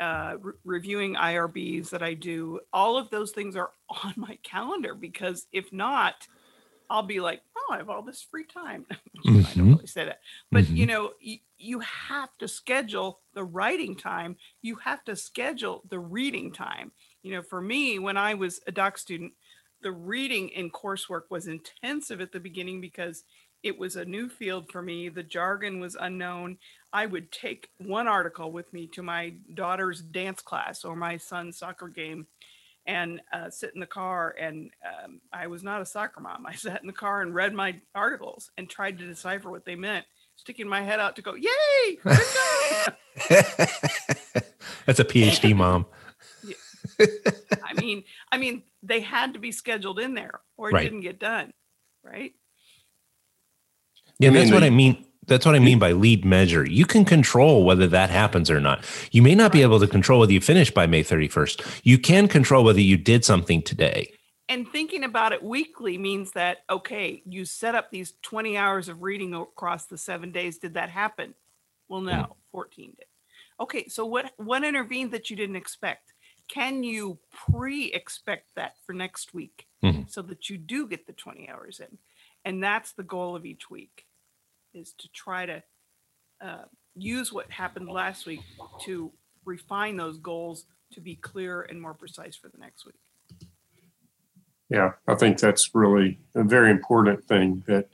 uh, 0.00 0.36
re- 0.40 0.54
reviewing 0.64 1.16
IRBs 1.16 1.90
that 1.90 2.02
I 2.02 2.14
do. 2.14 2.60
All 2.72 2.98
of 2.98 3.10
those 3.10 3.32
things 3.32 3.56
are 3.56 3.72
on 4.04 4.14
my 4.16 4.38
calendar 4.42 4.94
because 4.94 5.46
if 5.52 5.72
not, 5.72 6.28
I'll 6.88 7.02
be 7.02 7.20
like, 7.20 7.42
oh, 7.56 7.72
I 7.74 7.78
have 7.78 7.90
all 7.90 8.02
this 8.02 8.22
free 8.22 8.44
time. 8.46 8.86
I 9.44 9.54
don't 9.54 9.66
Mhm. 9.66 9.68
really 9.70 9.86
say 9.86 10.04
that, 10.04 10.20
but 10.52 10.66
you 10.76 10.86
Mhm. 10.86 10.88
know, 10.88 11.14
y- 11.24 11.40
you 11.58 11.80
have 11.80 12.36
to 12.38 12.46
schedule 12.48 13.22
the 13.34 13.44
writing 13.44 13.96
time. 13.96 14.36
You 14.62 14.76
have 14.76 15.02
to 15.04 15.16
schedule 15.16 15.82
the 15.88 15.98
reading 15.98 16.52
time. 16.52 16.92
You 17.22 17.32
know, 17.32 17.42
for 17.42 17.60
me, 17.60 17.98
when 17.98 18.16
I 18.16 18.34
was 18.34 18.60
a 18.66 18.72
doc 18.72 18.98
student, 18.98 19.32
the 19.86 19.92
reading 19.92 20.48
in 20.48 20.68
coursework 20.68 21.30
was 21.30 21.46
intensive 21.46 22.20
at 22.20 22.32
the 22.32 22.40
beginning 22.40 22.80
because 22.80 23.22
it 23.62 23.78
was 23.78 23.94
a 23.94 24.04
new 24.04 24.28
field 24.28 24.68
for 24.68 24.82
me. 24.82 25.08
The 25.08 25.22
jargon 25.22 25.78
was 25.78 25.94
unknown. 25.94 26.58
I 26.92 27.06
would 27.06 27.30
take 27.30 27.68
one 27.78 28.08
article 28.08 28.50
with 28.50 28.72
me 28.72 28.88
to 28.94 29.04
my 29.04 29.34
daughter's 29.54 30.00
dance 30.00 30.42
class 30.42 30.84
or 30.84 30.96
my 30.96 31.18
son's 31.18 31.56
soccer 31.58 31.86
game 31.86 32.26
and 32.84 33.20
uh, 33.32 33.48
sit 33.48 33.74
in 33.74 33.80
the 33.80 33.86
car. 33.86 34.34
And 34.40 34.72
um, 34.84 35.20
I 35.32 35.46
was 35.46 35.62
not 35.62 35.80
a 35.80 35.86
soccer 35.86 36.20
mom. 36.20 36.46
I 36.46 36.54
sat 36.56 36.80
in 36.80 36.88
the 36.88 36.92
car 36.92 37.22
and 37.22 37.32
read 37.32 37.54
my 37.54 37.76
articles 37.94 38.50
and 38.58 38.68
tried 38.68 38.98
to 38.98 39.06
decipher 39.06 39.52
what 39.52 39.64
they 39.64 39.76
meant, 39.76 40.04
sticking 40.34 40.66
my 40.66 40.82
head 40.82 40.98
out 40.98 41.14
to 41.14 41.22
go, 41.22 41.36
Yay! 41.36 41.98
That's 44.84 44.98
a 44.98 45.04
PhD 45.04 45.54
mom. 45.54 45.86
I 46.98 47.74
mean, 47.80 48.04
I 48.32 48.38
mean, 48.38 48.62
they 48.86 49.00
had 49.00 49.34
to 49.34 49.40
be 49.40 49.52
scheduled 49.52 49.98
in 49.98 50.14
there 50.14 50.40
or 50.56 50.70
it 50.70 50.74
Right. 50.74 50.84
didn't 50.84 51.00
get 51.00 51.18
done. 51.18 51.52
Right. 52.02 52.34
Yeah, 54.18 54.30
that's 54.30 54.50
what 54.50 54.62
I 54.62 54.70
mean. 54.70 55.04
That's 55.26 55.44
what 55.44 55.56
I 55.56 55.58
mean 55.58 55.80
by 55.80 55.90
lead 55.90 56.24
measure. 56.24 56.64
You 56.64 56.86
can 56.86 57.04
control 57.04 57.64
whether 57.64 57.88
that 57.88 58.10
happens 58.10 58.48
or 58.48 58.60
not. 58.60 58.84
You 59.10 59.22
may 59.22 59.34
not 59.34 59.50
be 59.50 59.62
able 59.62 59.80
to 59.80 59.88
control 59.88 60.20
whether 60.20 60.32
you 60.32 60.40
finish 60.40 60.70
by 60.70 60.86
May 60.86 61.02
31st. 61.02 61.80
You 61.82 61.98
can 61.98 62.28
control 62.28 62.62
whether 62.62 62.80
you 62.80 62.96
did 62.96 63.24
something 63.24 63.60
today. 63.60 64.12
And 64.48 64.68
thinking 64.68 65.02
about 65.02 65.32
it 65.32 65.42
weekly 65.42 65.98
means 65.98 66.30
that, 66.32 66.58
okay, 66.70 67.22
you 67.26 67.44
set 67.44 67.74
up 67.74 67.90
these 67.90 68.14
20 68.22 68.56
hours 68.56 68.88
of 68.88 69.02
reading 69.02 69.34
across 69.34 69.86
the 69.86 69.98
seven 69.98 70.30
days. 70.30 70.58
Did 70.58 70.74
that 70.74 70.90
happen? 70.90 71.34
Well, 71.88 72.02
no, 72.02 72.12
mm. 72.12 72.36
14 72.52 72.94
did. 72.96 73.06
Okay, 73.58 73.88
so 73.88 74.04
what 74.04 74.32
what 74.36 74.64
intervened 74.64 75.12
that 75.12 75.30
you 75.30 75.36
didn't 75.36 75.56
expect? 75.56 76.12
Can 76.48 76.82
you 76.82 77.18
pre-expect 77.30 78.54
that 78.54 78.76
for 78.84 78.92
next 78.92 79.34
week 79.34 79.66
Mhm. 79.82 80.08
so 80.08 80.22
that 80.22 80.48
you 80.48 80.58
do 80.58 80.86
get 80.86 81.06
the 81.06 81.12
20 81.12 81.48
hours 81.48 81.80
in? 81.80 81.98
And 82.44 82.62
that's 82.62 82.92
the 82.92 83.02
goal 83.02 83.34
of 83.34 83.44
each 83.44 83.68
week 83.70 84.06
is 84.72 84.92
to 84.94 85.08
try 85.08 85.46
to 85.46 85.62
uh, 86.40 86.66
use 86.94 87.32
what 87.32 87.50
happened 87.50 87.88
last 87.88 88.26
week 88.26 88.40
to 88.82 89.10
refine 89.46 89.96
those 89.96 90.18
goals 90.18 90.66
to 90.92 91.00
be 91.00 91.16
clearer 91.16 91.62
and 91.62 91.80
more 91.80 91.94
precise 91.94 92.36
for 92.36 92.48
the 92.50 92.58
next 92.58 92.84
week. 92.84 93.00
Yeah, 94.68 94.92
I 95.08 95.14
think 95.14 95.38
that's 95.38 95.74
really 95.74 96.20
a 96.34 96.44
very 96.44 96.70
important 96.70 97.24
thing 97.24 97.64
that 97.66 97.88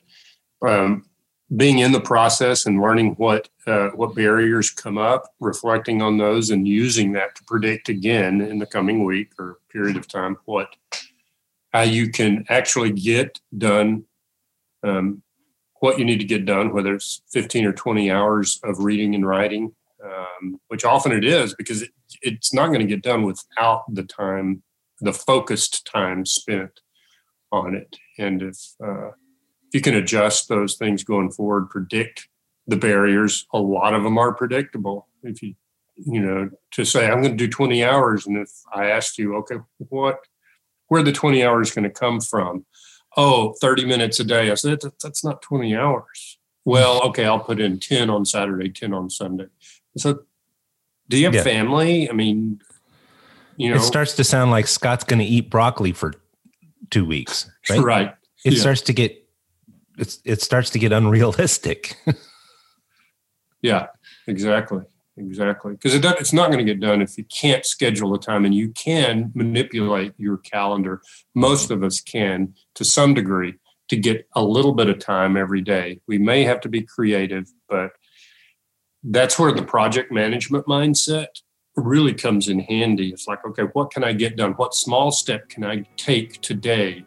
um, 0.67 1.09
being 1.57 1.79
in 1.79 1.93
the 1.93 2.01
process 2.01 2.67
and 2.67 2.81
learning 2.81 3.15
what 3.15 3.49
uh, 3.67 3.88
what 3.91 4.15
barriers 4.15 4.71
come 4.71 4.99
up, 4.99 5.35
reflecting 5.41 6.03
on 6.03 6.19
those, 6.19 6.51
and 6.51 6.67
using 6.67 7.12
that 7.12 7.35
to 7.37 7.45
predict 7.45 7.88
again 7.88 8.41
in 8.41 8.59
the 8.59 8.67
coming 8.67 9.05
week 9.05 9.33
or 9.38 9.59
period 9.71 9.97
of 9.97 10.09
time 10.09 10.37
what 10.45 10.77
how 11.73 11.83
you 11.83 12.11
can 12.11 12.45
actually 12.49 12.91
get 12.91 13.41
done 13.57 14.05
um, 14.83 15.23
what 15.83 15.99
you 15.99 16.05
need 16.05 16.19
to 16.19 16.25
get 16.25 16.47
done, 16.47 16.73
whether 16.73 16.95
it's 16.95 17.23
15 17.33 17.67
or 17.67 17.73
20 17.73 18.09
hours 18.09 18.61
of 18.62 18.79
reading 18.79 19.17
and 19.17 19.27
writing, 19.27 19.75
um, 20.05 20.61
which 20.69 20.85
often 20.85 21.11
it 21.11 21.25
is 21.25 21.55
because 21.55 21.83
it, 21.83 21.91
it's 22.23 22.55
not 22.55 22.69
going 22.69 22.79
to 22.81 22.87
get 22.87 23.03
done 23.03 23.25
without 23.25 23.83
the 23.93 24.05
time 24.05 24.62
the 25.01 25.12
focused 25.12 25.85
time 25.85 26.25
spent 26.25 26.81
on 27.51 27.75
it. 27.75 27.97
And 28.17 28.43
if 28.43 28.59
uh, 28.85 29.11
you 29.72 29.80
can 29.80 29.94
adjust 29.94 30.48
those 30.48 30.76
things 30.76 31.04
going 31.04 31.30
forward, 31.30 31.70
predict 31.70 32.28
the 32.66 32.76
barriers. 32.76 33.46
A 33.52 33.58
lot 33.58 33.94
of 33.94 34.02
them 34.02 34.18
are 34.18 34.32
predictable. 34.32 35.08
If 35.22 35.42
you 35.42 35.54
you 35.96 36.20
know 36.20 36.50
to 36.72 36.85
say 36.85 37.06
I'm 37.06 37.20
going 37.22 37.37
to 37.37 37.46
do 37.46 37.48
20 37.48 37.85
hours, 37.85 38.26
and 38.26 38.37
if 38.38 38.50
I 38.74 38.87
asked 38.87 39.18
you, 39.18 39.37
okay, 39.37 39.56
what 39.78 40.20
where 40.88 41.02
the 41.02 41.12
20 41.12 41.42
hours 41.42 41.70
going 41.72 41.85
to 41.85 41.90
come 41.90 42.20
from? 42.20 42.66
Oh, 43.16 43.54
30 43.61 43.85
minutes 43.87 44.20
a 44.20 44.24
day. 44.24 44.50
I 44.50 44.54
said 44.54 44.80
"That- 44.80 44.98
that's 45.00 45.24
not 45.24 45.42
20 45.42 45.74
hours. 45.76 46.38
Well, 46.64 47.02
okay, 47.08 47.24
I'll 47.24 47.40
put 47.40 47.61
in 47.61 47.78
10 47.80 48.08
on 48.08 48.24
Saturday, 48.24 48.70
10 48.70 48.92
on 48.94 49.11
Sunday. 49.11 49.46
So, 49.96 50.20
do 51.08 51.18
you 51.18 51.24
have 51.26 51.35
Yeah. 51.35 51.42
family? 51.42 52.08
I 52.08 52.12
mean, 52.12 52.61
you 53.56 53.70
know, 53.70 53.76
It 53.76 53.80
starts 53.80 54.14
to 54.14 54.24
sound 54.24 54.50
like 54.50 54.66
Scott's 54.66 55.04
going 55.04 55.18
to 55.18 55.24
eat 55.24 55.50
broccoli 55.50 55.92
for 55.92 56.14
two 56.90 57.04
weeks, 57.04 57.50
right? 57.68 57.80
right. 57.80 58.14
It 58.44 58.54
Yeah. 58.54 58.61
starts 58.61 58.80
to 58.82 58.92
get 58.92 59.21
it's 59.98 60.20
it 60.24 60.42
starts 60.42 60.70
to 60.70 60.78
get 60.78 60.92
unrealistic. 60.92 61.96
Yeah, 63.62 63.87
exactly. 64.26 64.83
Exactly. 65.16 65.72
Because 65.72 65.94
it 65.94 66.05
it's 66.05 66.33
not 66.33 66.50
going 66.50 66.59
to 66.59 66.70
get 66.70 66.81
done 66.81 67.00
if 67.00 67.16
you 67.16 67.24
can't 67.24 67.64
schedule 67.64 68.14
a 68.14 68.18
time 68.18 68.44
and 68.44 68.55
you 68.55 68.70
can 68.70 69.31
manipulate 69.35 70.14
your 70.18 70.38
calendar. 70.38 71.00
Most 71.35 71.70
of 71.70 71.83
us 71.83 72.00
can 72.00 72.55
to 72.74 72.85
some 72.85 73.14
degree 73.14 73.55
to 73.88 73.96
get 73.96 74.26
a 74.35 74.42
little 74.42 74.72
bit 74.72 74.88
of 74.88 74.98
time 74.98 75.37
every 75.37 75.61
day. 75.61 76.00
We 76.09 76.18
may 76.18 76.44
have 76.44 76.61
to 76.62 76.68
be 76.68 76.83
creative, 76.83 77.46
but 77.68 77.92
that's 79.05 79.38
where 79.38 79.52
the 79.52 79.62
project 79.62 80.11
management 80.11 80.66
mindset 80.66 81.26
really 81.76 82.14
comes 82.14 82.48
in 82.48 82.61
handy. 82.61 83.11
It's 83.11 83.26
like, 83.26 83.44
okay, 83.46 83.64
what 83.74 83.90
can 83.90 84.05
I 84.05 84.14
get 84.14 84.37
done? 84.37 84.52
What 84.52 84.74
small 84.74 85.11
step 85.11 85.48
can 85.48 85.62
I 85.62 85.85
take 85.96 86.40
today? 86.40 87.05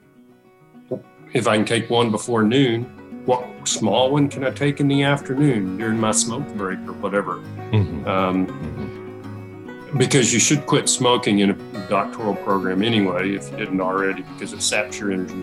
If 1.33 1.47
I 1.47 1.57
can 1.57 1.65
take 1.65 1.89
one 1.89 2.11
before 2.11 2.43
noon, 2.43 2.83
what 3.25 3.45
small 3.67 4.11
one 4.11 4.29
can 4.29 4.43
I 4.43 4.51
take 4.51 4.79
in 4.79 4.87
the 4.87 5.03
afternoon 5.03 5.77
during 5.77 5.99
my 5.99 6.11
smoke 6.11 6.47
break 6.55 6.79
or 6.87 6.93
whatever? 6.93 7.41
Mhm. 7.71 8.05
Um, 8.07 9.91
because 9.97 10.33
you 10.33 10.39
should 10.39 10.65
quit 10.65 10.87
smoking 10.89 11.39
in 11.39 11.51
a 11.51 11.87
doctoral 11.89 12.35
program 12.35 12.83
anyway 12.83 13.33
if 13.33 13.49
you 13.51 13.57
didn't 13.57 13.81
already 13.81 14.23
because 14.33 14.53
it 14.53 14.61
saps 14.61 14.99
your 14.99 15.11
energy. 15.11 15.33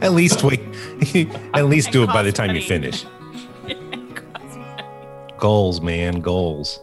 At 0.00 0.12
least 0.12 0.42
wait. 0.42 0.60
At 1.54 1.66
least 1.66 1.90
do 1.92 2.02
it 2.02 2.08
by 2.08 2.22
the 2.22 2.30
Costs 2.30 2.38
time 2.38 2.54
you 2.56 2.62
finish. 2.62 3.04
It 3.66 4.14
costs 4.16 4.56
money. 4.56 4.82
Goals, 5.38 5.80
man, 5.80 6.20
goals. 6.20 6.80